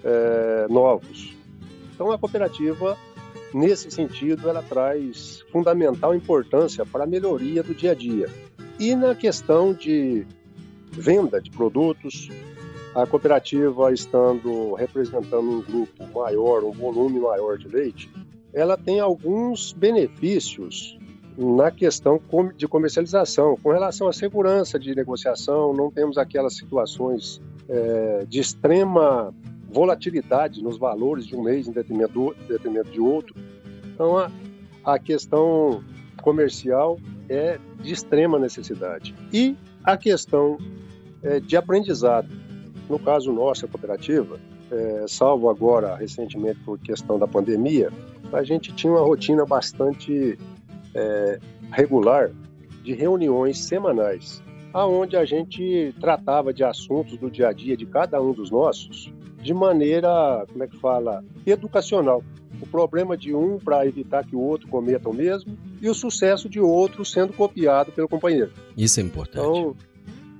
é, 0.03 0.67
novos. 0.69 1.33
Então, 1.93 2.11
a 2.11 2.17
cooperativa, 2.17 2.97
nesse 3.53 3.89
sentido, 3.89 4.49
ela 4.49 4.61
traz 4.61 5.45
fundamental 5.49 6.13
importância 6.13 6.85
para 6.85 7.05
a 7.05 7.07
melhoria 7.07 7.63
do 7.63 7.73
dia 7.73 7.91
a 7.91 7.95
dia. 7.95 8.29
E 8.77 8.93
na 8.93 9.15
questão 9.15 9.73
de 9.73 10.27
venda 10.91 11.41
de 11.41 11.49
produtos, 11.49 12.29
a 12.95 13.05
cooperativa 13.05 13.91
estando 13.91 14.73
representando 14.73 15.41
um 15.41 15.61
grupo 15.61 16.07
maior, 16.13 16.63
um 16.63 16.71
volume 16.71 17.19
maior 17.19 17.57
de 17.57 17.67
leite, 17.67 18.09
ela 18.53 18.77
tem 18.77 19.01
alguns 19.01 19.73
benefícios 19.73 20.97
na 21.37 21.69
questão 21.69 22.21
de 22.55 22.67
comercialização. 22.67 23.57
Com 23.61 23.71
relação 23.71 24.07
à 24.07 24.13
segurança 24.13 24.79
de 24.79 24.95
negociação, 24.95 25.73
não 25.73 25.91
temos 25.91 26.17
aquelas 26.17 26.55
situações 26.55 27.41
é, 27.67 28.25
de 28.25 28.39
extrema 28.39 29.33
volatilidade 29.69 30.63
nos 30.63 30.77
valores 30.77 31.27
de 31.27 31.35
um 31.35 31.43
mês 31.43 31.67
em 31.67 31.73
detrimento, 31.73 32.33
detrimento 32.47 32.89
de 32.89 33.01
outro. 33.01 33.35
Então, 33.93 34.17
a, 34.17 34.31
a 34.85 34.97
questão 34.97 35.83
comercial 36.21 36.97
é 37.27 37.59
de 37.81 37.91
extrema 37.91 38.39
necessidade. 38.39 39.13
E 39.33 39.57
a 39.83 39.97
questão 39.97 40.57
é, 41.21 41.41
de 41.41 41.57
aprendizado. 41.57 42.44
No 42.89 42.99
caso 42.99 43.31
nosso, 43.31 43.65
a 43.65 43.67
cooperativa, 43.67 44.39
é, 44.71 45.05
salvo 45.07 45.49
agora 45.49 45.95
recentemente 45.95 46.59
por 46.65 46.79
questão 46.79 47.17
da 47.17 47.27
pandemia, 47.27 47.91
a 48.31 48.43
gente 48.43 48.73
tinha 48.73 48.91
uma 48.91 49.01
rotina 49.01 49.45
bastante 49.45 50.37
é, 50.93 51.39
regular 51.71 52.31
de 52.83 52.93
reuniões 52.93 53.57
semanais, 53.59 54.41
aonde 54.73 55.17
a 55.17 55.25
gente 55.25 55.93
tratava 55.99 56.53
de 56.53 56.63
assuntos 56.63 57.17
do 57.17 57.29
dia 57.29 57.49
a 57.49 57.53
dia 57.53 57.75
de 57.75 57.85
cada 57.85 58.21
um 58.21 58.33
dos 58.33 58.51
nossos 58.51 59.11
de 59.41 59.53
maneira, 59.53 60.45
como 60.51 60.63
é 60.63 60.67
que 60.67 60.77
fala, 60.77 61.23
educacional. 61.45 62.23
O 62.59 62.65
problema 62.65 63.15
de 63.15 63.33
um 63.33 63.59
para 63.59 63.85
evitar 63.85 64.25
que 64.25 64.35
o 64.35 64.39
outro 64.39 64.67
cometa 64.67 65.09
o 65.09 65.13
mesmo 65.13 65.57
e 65.81 65.87
o 65.87 65.93
sucesso 65.93 66.49
de 66.49 66.59
outro 66.59 67.05
sendo 67.05 67.33
copiado 67.33 67.91
pelo 67.91 68.07
companheiro. 68.07 68.51
Isso 68.75 68.99
é 68.99 69.03
importante. 69.03 69.45
Então, 69.45 69.75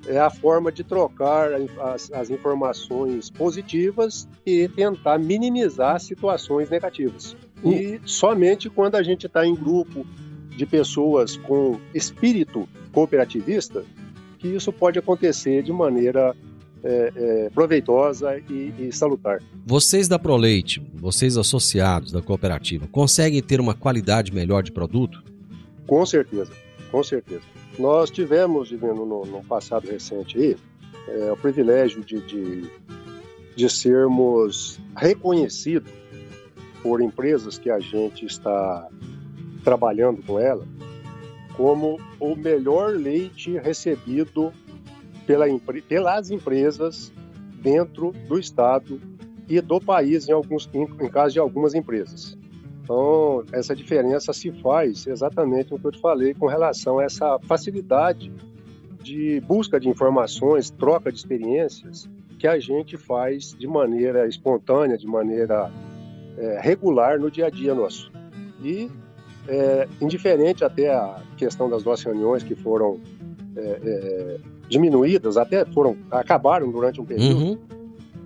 é 0.08 0.18
a 0.20 0.30
forma 0.30 0.72
de 0.72 0.84
trocar 0.84 1.52
as, 1.54 2.12
as 2.12 2.30
informações 2.30 3.30
positivas 3.30 4.28
e 4.46 4.68
tentar 4.68 5.18
minimizar 5.18 6.00
situações 6.00 6.70
negativas. 6.70 7.36
E 7.64 8.00
somente 8.06 8.70
quando 8.70 8.96
a 8.96 9.04
gente 9.04 9.26
está 9.26 9.46
em 9.46 9.56
grupo 9.56 10.06
de 10.50 10.66
pessoas 10.66 11.36
com 11.38 11.80
espírito 11.94 12.68
cooperativista 12.92 13.84
que 14.38 14.48
isso 14.48 14.72
pode 14.72 15.00
acontecer 15.00 15.64
de 15.64 15.74
maneira 15.74 16.36
é, 16.84 17.12
é, 17.16 17.50
proveitosa 17.50 18.38
e, 18.50 18.72
e, 18.78 18.92
salutar. 18.92 19.42
Vocês 19.66 20.08
da 20.08 20.20
Proleite, 20.20 20.80
vocês 20.94 21.36
associados 21.36 22.12
da 22.12 22.22
cooperativa, 22.22 22.88
conseguem 22.88 23.42
ter 23.42 23.60
uma 23.60 23.74
qualidade 23.74 24.32
melhor 24.32 24.62
de 24.62 24.72
produto? 24.72 25.24
Com 25.88 26.06
certeza, 26.06 26.52
com 26.96 27.04
certeza. 27.04 27.44
Nós 27.78 28.10
tivemos, 28.10 28.72
no, 28.72 29.26
no 29.26 29.44
passado 29.44 29.86
recente 29.86 30.38
aí, 30.38 30.56
é, 31.10 31.30
o 31.30 31.36
privilégio 31.36 32.02
de, 32.02 32.22
de, 32.22 32.72
de 33.54 33.70
sermos 33.70 34.80
reconhecidos 34.96 35.92
por 36.82 37.02
empresas 37.02 37.58
que 37.58 37.70
a 37.70 37.82
gente 37.82 38.26
está 38.26 38.88
trabalhando 39.62 40.24
com 40.24 40.40
ela 40.40 40.66
como 41.58 42.00
o 42.18 42.34
melhor 42.34 42.96
leite 42.96 43.58
recebido 43.58 44.54
pela, 45.28 45.48
pelas 45.90 46.32
empresas 46.32 47.12
dentro 47.62 48.14
do 48.30 48.40
estado 48.40 49.02
e 49.50 49.60
do 49.60 49.82
país 49.82 50.30
em 50.30 50.32
alguns 50.32 50.70
em, 50.74 50.84
em 50.84 51.10
caso 51.10 51.34
de 51.34 51.40
algumas 51.40 51.74
empresas. 51.74 52.38
Então, 52.86 53.44
essa 53.52 53.76
diferença 53.76 54.32
se 54.32 54.52
faz 54.62 55.08
exatamente 55.08 55.74
o 55.74 55.80
que 55.80 55.86
eu 55.86 55.92
te 55.92 56.00
falei 56.00 56.36
com 56.36 56.46
relação 56.46 57.00
a 57.00 57.04
essa 57.04 57.40
facilidade 57.40 58.32
de 59.02 59.42
busca 59.42 59.80
de 59.80 59.90
informações, 59.90 60.70
troca 60.70 61.12
de 61.12 61.18
experiências 61.18 62.08
que 62.38 62.48
a 62.48 62.60
gente 62.60 62.96
faz 62.96 63.56
de 63.58 63.66
maneira 63.66 64.28
espontânea, 64.28 65.00
de 65.00 65.08
maneira 65.08 65.72
é, 66.38 66.60
regular 66.62 67.20
no 67.20 67.32
dia 67.32 67.48
a 67.48 67.50
dia 67.50 67.74
nosso. 67.74 68.12
E, 68.64 68.88
é, 69.48 69.88
indiferente 70.00 70.64
até 70.64 70.94
a 70.94 71.20
questão 71.38 71.68
das 71.68 71.84
nossas 71.84 72.06
reuniões 72.06 72.44
que 72.44 72.54
foram 72.54 73.00
é, 73.56 73.80
é 73.84 74.38
diminuídas, 74.70 75.38
até 75.38 75.66
foram 75.66 75.98
acabaram 76.12 76.72
durante 76.72 77.02
um 77.02 77.06
período. 77.06 77.36
Uhum 77.36 77.75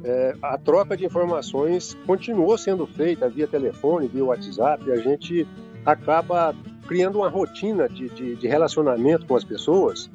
é, 0.03 0.35
a 0.41 0.57
troca 0.57 0.95
de 0.95 1.05
informações 1.05 1.97
continuou 2.05 2.57
sendo 2.57 2.88
feita 2.88 3.29
via 3.29 3.47
telefone, 3.47 4.07
via 4.07 4.23
WhatsApp, 4.23 4.83
e 4.88 4.91
a 4.91 4.97
gente 4.97 5.47
acaba 5.85 6.55
criando 6.88 7.19
uma 7.19 7.29
rotina 7.29 7.88
de, 7.88 8.09
de, 8.09 8.35
de, 8.35 8.47
relacionamento 8.47 9.25
com 9.25 9.35
as 9.35 9.43
pessoas 9.43 10.09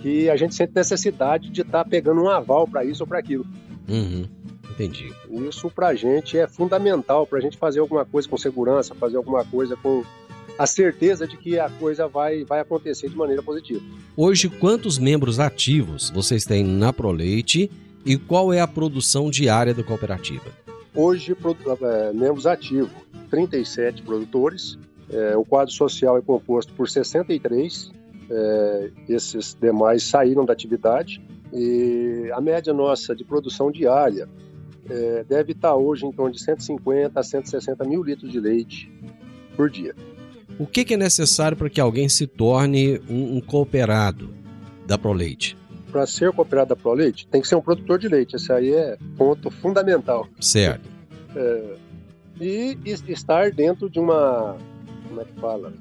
que 0.00 0.30
a 0.30 0.36
gente 0.36 0.54
sente 0.54 0.72
necessidade 0.74 1.50
de 1.50 1.62
estar 1.62 1.84
tá 1.84 1.90
pegando 1.90 2.22
um 2.22 2.28
aval 2.28 2.68
para 2.68 2.84
isso 2.84 3.02
ou 3.02 3.06
para 3.06 3.18
aquilo. 3.18 3.44
Uhum. 3.88 4.26
Entendi. 4.70 5.12
Isso 5.28 5.68
para 5.70 5.88
a 5.88 5.94
gente 5.94 6.38
é 6.38 6.46
fundamental, 6.46 7.26
para 7.26 7.38
a 7.38 7.42
gente 7.42 7.56
fazer 7.56 7.80
alguma 7.80 8.04
coisa 8.04 8.28
com 8.28 8.36
segurança, 8.36 8.94
fazer 8.94 9.16
alguma 9.16 9.44
coisa 9.44 9.76
com 9.76 10.04
a 10.56 10.66
certeza 10.66 11.26
de 11.26 11.36
que 11.36 11.58
a 11.58 11.68
coisa 11.68 12.06
vai, 12.06 12.44
vai 12.44 12.60
acontecer 12.60 13.08
de 13.08 13.16
maneira 13.16 13.42
positiva. 13.42 13.80
Hoje, 14.16 14.48
quantos 14.48 14.98
membros 14.98 15.40
ativos 15.40 16.10
vocês 16.10 16.44
têm 16.44 16.64
na 16.64 16.92
Proleite 16.92 17.70
e 18.04 18.16
qual 18.16 18.52
é 18.52 18.60
a 18.60 18.66
produção 18.66 19.30
diária 19.30 19.74
da 19.74 19.82
cooperativa? 19.82 20.50
Hoje, 20.94 21.32
é, 21.32 22.12
membros 22.12 22.46
ativos, 22.46 22.90
37 23.30 24.02
produtores. 24.02 24.78
É, 25.10 25.36
o 25.36 25.44
quadro 25.44 25.72
social 25.72 26.16
é 26.18 26.20
composto 26.20 26.72
por 26.72 26.88
63. 26.88 27.92
É, 28.30 28.90
esses 29.08 29.56
demais 29.60 30.02
saíram 30.02 30.44
da 30.44 30.52
atividade. 30.52 31.22
E 31.52 32.30
a 32.34 32.40
média 32.40 32.72
nossa 32.72 33.14
de 33.14 33.24
produção 33.24 33.70
diária 33.70 34.28
é, 34.88 35.24
deve 35.28 35.52
estar 35.52 35.74
hoje 35.76 36.06
em 36.06 36.12
torno 36.12 36.32
de 36.32 36.42
150 36.42 37.18
a 37.18 37.22
160 37.22 37.84
mil 37.84 38.02
litros 38.02 38.30
de 38.30 38.40
leite 38.40 38.90
por 39.56 39.70
dia. 39.70 39.94
O 40.58 40.66
que, 40.66 40.84
que 40.84 40.94
é 40.94 40.96
necessário 40.96 41.56
para 41.56 41.70
que 41.70 41.80
alguém 41.80 42.08
se 42.08 42.26
torne 42.26 43.00
um, 43.08 43.36
um 43.36 43.40
cooperado 43.40 44.30
da 44.86 44.98
ProLeite? 44.98 45.56
Para 45.90 46.06
ser 46.06 46.32
cooperado 46.32 46.70
da 46.70 46.76
ProLeite, 46.76 47.26
tem 47.28 47.40
que 47.40 47.48
ser 47.48 47.56
um 47.56 47.60
produtor 47.60 47.98
de 47.98 48.08
leite. 48.08 48.36
Esse 48.36 48.52
aí 48.52 48.72
é 48.72 48.96
ponto 49.16 49.50
fundamental. 49.50 50.26
Certo. 50.40 50.88
É, 51.34 51.74
e 52.40 52.78
estar 52.84 53.50
dentro 53.50 53.90
de 53.90 53.98
uma, 53.98 54.56
como 55.08 55.20
é 55.20 55.24
que 55.24 55.40
fala? 55.40 55.72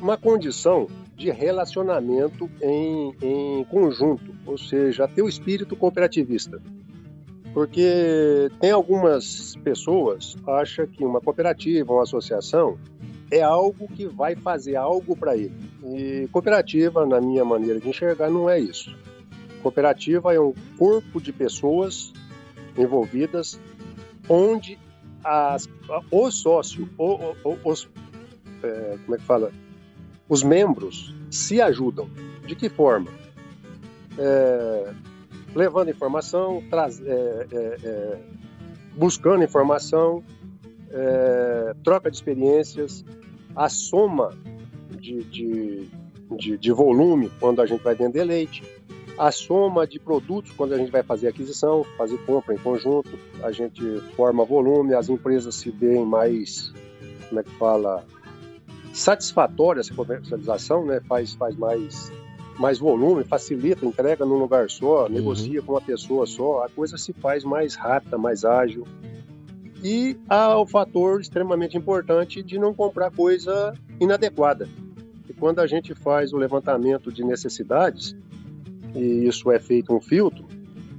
Uma 0.00 0.16
condição 0.16 0.88
de 1.16 1.30
relacionamento 1.30 2.50
em, 2.60 3.14
em 3.22 3.64
conjunto, 3.64 4.34
ou 4.46 4.58
seja, 4.58 5.08
ter 5.08 5.22
o 5.22 5.28
espírito 5.28 5.76
cooperativista. 5.76 6.60
Porque 7.52 8.50
tem 8.60 8.72
algumas 8.72 9.54
pessoas 9.62 10.34
que 10.34 10.50
acham 10.50 10.86
que 10.86 11.04
uma 11.04 11.20
cooperativa, 11.20 11.92
uma 11.92 12.02
associação, 12.02 12.76
é 13.30 13.42
algo 13.42 13.86
que 13.88 14.06
vai 14.06 14.34
fazer 14.34 14.74
algo 14.74 15.16
para 15.16 15.36
ele. 15.36 15.54
E 15.84 16.28
cooperativa, 16.32 17.06
na 17.06 17.20
minha 17.20 17.44
maneira 17.44 17.78
de 17.78 17.88
enxergar, 17.88 18.28
não 18.28 18.50
é 18.50 18.58
isso. 18.58 18.94
Cooperativa 19.64 20.34
é 20.34 20.38
um 20.38 20.52
corpo 20.76 21.18
de 21.18 21.32
pessoas 21.32 22.12
envolvidas 22.76 23.58
onde 24.28 24.78
as, 25.24 25.66
o 26.10 26.30
sócio, 26.30 26.86
o, 26.98 27.34
o, 27.42 27.58
os, 27.64 27.88
é, 28.62 28.98
como 29.02 29.14
é 29.14 29.18
que 29.18 29.24
fala? 29.24 29.50
Os 30.28 30.42
membros 30.42 31.14
se 31.30 31.62
ajudam. 31.62 32.10
De 32.46 32.54
que 32.54 32.68
forma? 32.68 33.10
É, 34.18 34.92
levando 35.54 35.88
informação, 35.88 36.62
traz, 36.68 37.00
é, 37.00 37.46
é, 37.50 37.78
é 37.82 38.18
buscando 38.94 39.44
informação, 39.44 40.22
é, 40.90 41.74
troca 41.82 42.10
de 42.10 42.18
experiências, 42.18 43.02
a 43.56 43.70
soma 43.70 44.36
de, 44.90 45.24
de, 45.24 45.88
de, 46.36 46.58
de 46.58 46.70
volume 46.70 47.32
quando 47.40 47.62
a 47.62 47.66
gente 47.66 47.82
vai 47.82 47.94
vender 47.94 48.24
leite, 48.24 48.62
a 49.18 49.30
soma 49.30 49.86
de 49.86 49.98
produtos 49.98 50.52
quando 50.52 50.72
a 50.72 50.78
gente 50.78 50.90
vai 50.90 51.02
fazer 51.02 51.28
aquisição, 51.28 51.84
fazer 51.96 52.18
compra 52.24 52.54
em 52.54 52.58
conjunto, 52.58 53.10
a 53.42 53.52
gente 53.52 54.00
forma 54.16 54.44
volume, 54.44 54.94
as 54.94 55.08
empresas 55.08 55.54
se 55.54 55.70
veem 55.70 56.04
mais, 56.04 56.72
como 57.28 57.40
é 57.40 57.44
que 57.44 57.50
fala, 57.52 58.04
satisfatória 58.92 59.80
essa 59.80 59.94
comercialização, 59.94 60.84
né? 60.84 61.00
Faz, 61.08 61.34
faz 61.34 61.56
mais, 61.56 62.12
mais 62.58 62.78
volume, 62.78 63.24
facilita 63.24 63.84
a 63.84 63.88
entrega 63.88 64.24
num 64.24 64.38
lugar 64.38 64.68
só, 64.68 65.04
uhum. 65.04 65.10
negocia 65.10 65.62
com 65.62 65.72
uma 65.72 65.80
pessoa 65.80 66.26
só, 66.26 66.64
a 66.64 66.68
coisa 66.68 66.96
se 66.98 67.12
faz 67.12 67.44
mais 67.44 67.74
rápida, 67.74 68.18
mais 68.18 68.44
ágil. 68.44 68.86
E 69.82 70.16
há 70.28 70.58
o 70.58 70.66
fator 70.66 71.20
extremamente 71.20 71.76
importante 71.76 72.42
de 72.42 72.58
não 72.58 72.72
comprar 72.72 73.10
coisa 73.10 73.74
inadequada. 74.00 74.66
E 75.28 75.32
quando 75.34 75.58
a 75.58 75.66
gente 75.66 75.94
faz 75.94 76.32
o 76.32 76.38
levantamento 76.38 77.12
de 77.12 77.22
necessidades, 77.22 78.16
e 78.94 79.26
isso 79.26 79.50
é 79.50 79.58
feito 79.58 79.94
um 79.94 80.00
filtro, 80.00 80.44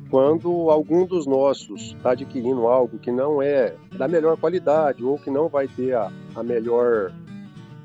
quando 0.09 0.69
algum 0.69 1.05
dos 1.05 1.25
nossos 1.25 1.93
está 1.93 2.11
adquirindo 2.11 2.67
algo 2.67 2.99
que 2.99 3.11
não 3.11 3.41
é 3.41 3.75
da 3.97 4.07
melhor 4.07 4.37
qualidade 4.37 5.03
ou 5.03 5.17
que 5.17 5.29
não 5.29 5.47
vai 5.47 5.67
ter 5.67 5.95
a, 5.95 6.11
a 6.35 6.43
melhor, 6.43 7.11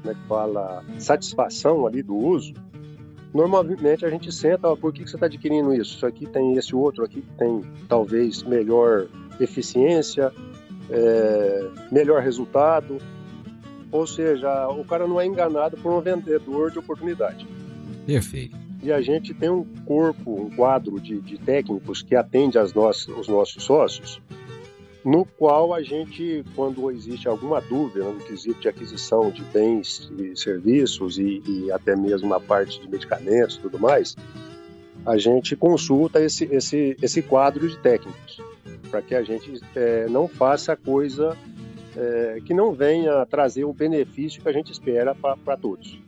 como 0.00 0.12
é 0.12 0.14
que 0.14 0.28
fala, 0.28 0.84
satisfação 0.98 1.86
ali 1.86 2.02
do 2.02 2.16
uso, 2.16 2.52
normalmente 3.32 4.04
a 4.04 4.11
gente 4.11 4.30
senta, 4.32 4.76
por 4.76 4.92
que, 4.92 5.04
que 5.04 5.11
você 5.11 5.16
está 5.16 5.26
adquirindo 5.26 5.72
isso? 5.72 5.96
Isso 5.96 6.06
aqui 6.06 6.26
tem 6.26 6.54
esse 6.54 6.74
outro 6.74 7.04
aqui 7.04 7.22
que 7.22 7.34
tem 7.38 7.62
talvez 7.88 8.42
melhor 8.42 9.06
eficiência, 9.40 10.32
é, 10.90 11.68
melhor 11.90 12.22
resultado. 12.22 12.98
Ou 13.90 14.06
seja, 14.06 14.68
o 14.68 14.84
cara 14.84 15.06
não 15.06 15.20
é 15.20 15.26
enganado 15.26 15.76
por 15.78 15.90
um 15.92 16.00
vendedor 16.00 16.70
de 16.70 16.78
oportunidade. 16.78 17.44
Perfeito 18.06 18.69
e 18.83 18.93
a 18.93 19.01
gente 19.01 19.35
tem 19.35 19.51
um 19.51 19.64
corpo, 19.85 20.47
um 20.47 20.51
quadro 20.51 20.99
de, 21.01 21.20
de 21.20 21.39
técnicos 21.39 22.03
que 22.03 22.16
atende 22.16 22.59
as 22.59 22.72
nossas, 22.72 23.09
os 23.09 23.28
nossos 23.28 23.62
sócios, 23.62 24.20
no 25.05 25.24
qual 25.24 25.72
a 25.72 25.83
gente, 25.83 26.45
quando 26.55 26.91
existe 26.91 27.26
alguma 27.26 27.61
dúvida 27.61 28.05
no 28.05 28.20
quesito 28.20 28.61
de 28.61 28.68
aquisição 28.68 29.31
de 29.31 29.43
bens 29.45 30.11
e 30.18 30.37
serviços 30.37 31.18
e, 31.18 31.43
e 31.47 31.72
até 31.72 31.97
mesmo 31.97 32.33
a 32.35 32.41
parte 32.41 32.81
de 32.81 32.89
medicamentos 32.89 33.57
e 33.57 33.61
tudo 33.61 33.78
mais, 33.78 34.16
a 35.05 35.16
gente 35.16 35.57
consulta 35.57 36.20
esse, 36.20 36.45
esse, 36.45 36.97
esse 37.01 37.22
quadro 37.22 37.66
de 37.68 37.78
técnicos, 37.78 38.41
para 38.91 39.01
que 39.01 39.14
a 39.14 39.22
gente 39.22 39.61
é, 39.74 40.07
não 40.09 40.28
faça 40.28 40.76
coisa 40.76 41.37
é, 41.97 42.41
que 42.45 42.53
não 42.53 42.72
venha 42.72 43.24
trazer 43.26 43.64
o 43.64 43.72
benefício 43.72 44.43
que 44.43 44.49
a 44.49 44.53
gente 44.53 44.70
espera 44.70 45.14
para 45.14 45.57
todos. 45.57 45.99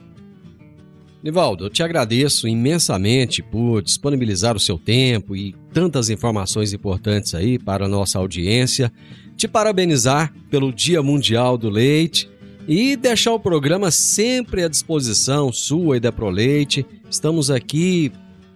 Nivaldo, 1.22 1.66
eu 1.66 1.70
te 1.70 1.84
agradeço 1.84 2.48
imensamente 2.48 3.44
por 3.44 3.80
disponibilizar 3.80 4.56
o 4.56 4.60
seu 4.60 4.76
tempo 4.76 5.36
e 5.36 5.54
tantas 5.72 6.10
informações 6.10 6.72
importantes 6.72 7.32
aí 7.32 7.60
para 7.60 7.84
a 7.84 7.88
nossa 7.88 8.18
audiência. 8.18 8.92
Te 9.36 9.46
parabenizar 9.46 10.34
pelo 10.50 10.72
Dia 10.72 11.00
Mundial 11.00 11.56
do 11.56 11.70
Leite 11.70 12.28
e 12.66 12.96
deixar 12.96 13.32
o 13.32 13.38
programa 13.38 13.92
sempre 13.92 14.64
à 14.64 14.68
disposição 14.68 15.52
sua 15.52 15.96
e 15.96 16.00
da 16.00 16.10
ProLeite. 16.10 16.84
Estamos 17.08 17.52
aqui 17.52 18.10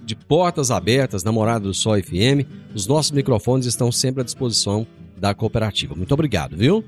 de 0.04 0.16
portas 0.16 0.72
abertas 0.72 1.22
na 1.22 1.30
Morada 1.30 1.66
do 1.66 1.74
Sol 1.74 1.94
FM. 2.02 2.48
Os 2.74 2.88
nossos 2.88 3.12
microfones 3.12 3.66
estão 3.66 3.92
sempre 3.92 4.22
à 4.22 4.24
disposição 4.24 4.84
da 5.16 5.32
cooperativa. 5.32 5.94
Muito 5.94 6.12
obrigado, 6.12 6.56
viu? 6.56 6.84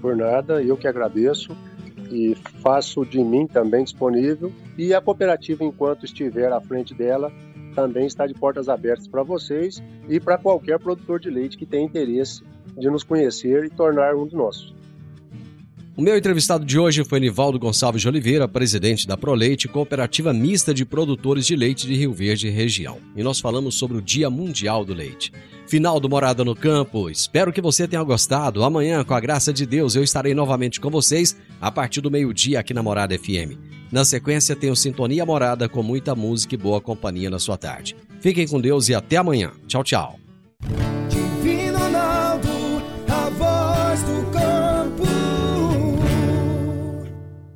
Por 0.00 0.14
nada, 0.14 0.62
eu 0.62 0.76
que 0.76 0.86
agradeço 0.86 1.56
e 2.10 2.34
faço 2.62 3.04
de 3.04 3.22
mim 3.22 3.46
também 3.46 3.84
disponível. 3.84 4.52
E 4.76 4.94
a 4.94 5.00
cooperativa, 5.00 5.64
enquanto 5.64 6.04
estiver 6.04 6.52
à 6.52 6.60
frente 6.60 6.94
dela, 6.94 7.32
também 7.74 8.06
está 8.06 8.26
de 8.26 8.34
portas 8.34 8.68
abertas 8.68 9.08
para 9.08 9.22
vocês 9.22 9.82
e 10.08 10.20
para 10.20 10.38
qualquer 10.38 10.78
produtor 10.78 11.20
de 11.20 11.30
leite 11.30 11.56
que 11.56 11.66
tenha 11.66 11.84
interesse 11.84 12.42
de 12.76 12.90
nos 12.90 13.02
conhecer 13.02 13.64
e 13.64 13.70
tornar 13.70 14.14
um 14.14 14.26
de 14.26 14.36
nossos. 14.36 14.75
O 15.96 16.02
meu 16.02 16.14
entrevistado 16.14 16.62
de 16.62 16.78
hoje 16.78 17.02
foi 17.04 17.18
Nivaldo 17.18 17.58
Gonçalves 17.58 18.02
de 18.02 18.08
Oliveira, 18.08 18.46
presidente 18.46 19.06
da 19.06 19.16
ProLeite, 19.16 19.66
cooperativa 19.66 20.30
mista 20.30 20.74
de 20.74 20.84
produtores 20.84 21.46
de 21.46 21.56
leite 21.56 21.86
de 21.86 21.94
Rio 21.94 22.12
Verde 22.12 22.50
região. 22.50 22.98
E 23.16 23.22
nós 23.22 23.40
falamos 23.40 23.76
sobre 23.76 23.96
o 23.96 24.02
Dia 24.02 24.28
Mundial 24.28 24.84
do 24.84 24.92
Leite. 24.92 25.32
Final 25.66 25.98
do 25.98 26.06
Morada 26.06 26.44
no 26.44 26.54
Campo. 26.54 27.08
Espero 27.08 27.50
que 27.50 27.62
você 27.62 27.88
tenha 27.88 28.02
gostado. 28.02 28.62
Amanhã, 28.62 29.02
com 29.04 29.14
a 29.14 29.20
graça 29.20 29.54
de 29.54 29.64
Deus, 29.64 29.96
eu 29.96 30.04
estarei 30.04 30.34
novamente 30.34 30.82
com 30.82 30.90
vocês 30.90 31.34
a 31.58 31.72
partir 31.72 32.02
do 32.02 32.10
meio-dia 32.10 32.60
aqui 32.60 32.74
na 32.74 32.82
Morada 32.82 33.18
FM. 33.18 33.56
Na 33.90 34.04
sequência, 34.04 34.54
tenho 34.54 34.76
Sintonia 34.76 35.24
Morada 35.24 35.66
com 35.66 35.82
muita 35.82 36.14
música 36.14 36.54
e 36.54 36.58
boa 36.58 36.78
companhia 36.78 37.30
na 37.30 37.38
sua 37.38 37.56
tarde. 37.56 37.96
Fiquem 38.20 38.46
com 38.46 38.60
Deus 38.60 38.90
e 38.90 38.94
até 38.94 39.16
amanhã. 39.16 39.50
Tchau, 39.66 39.82
tchau. 39.82 40.20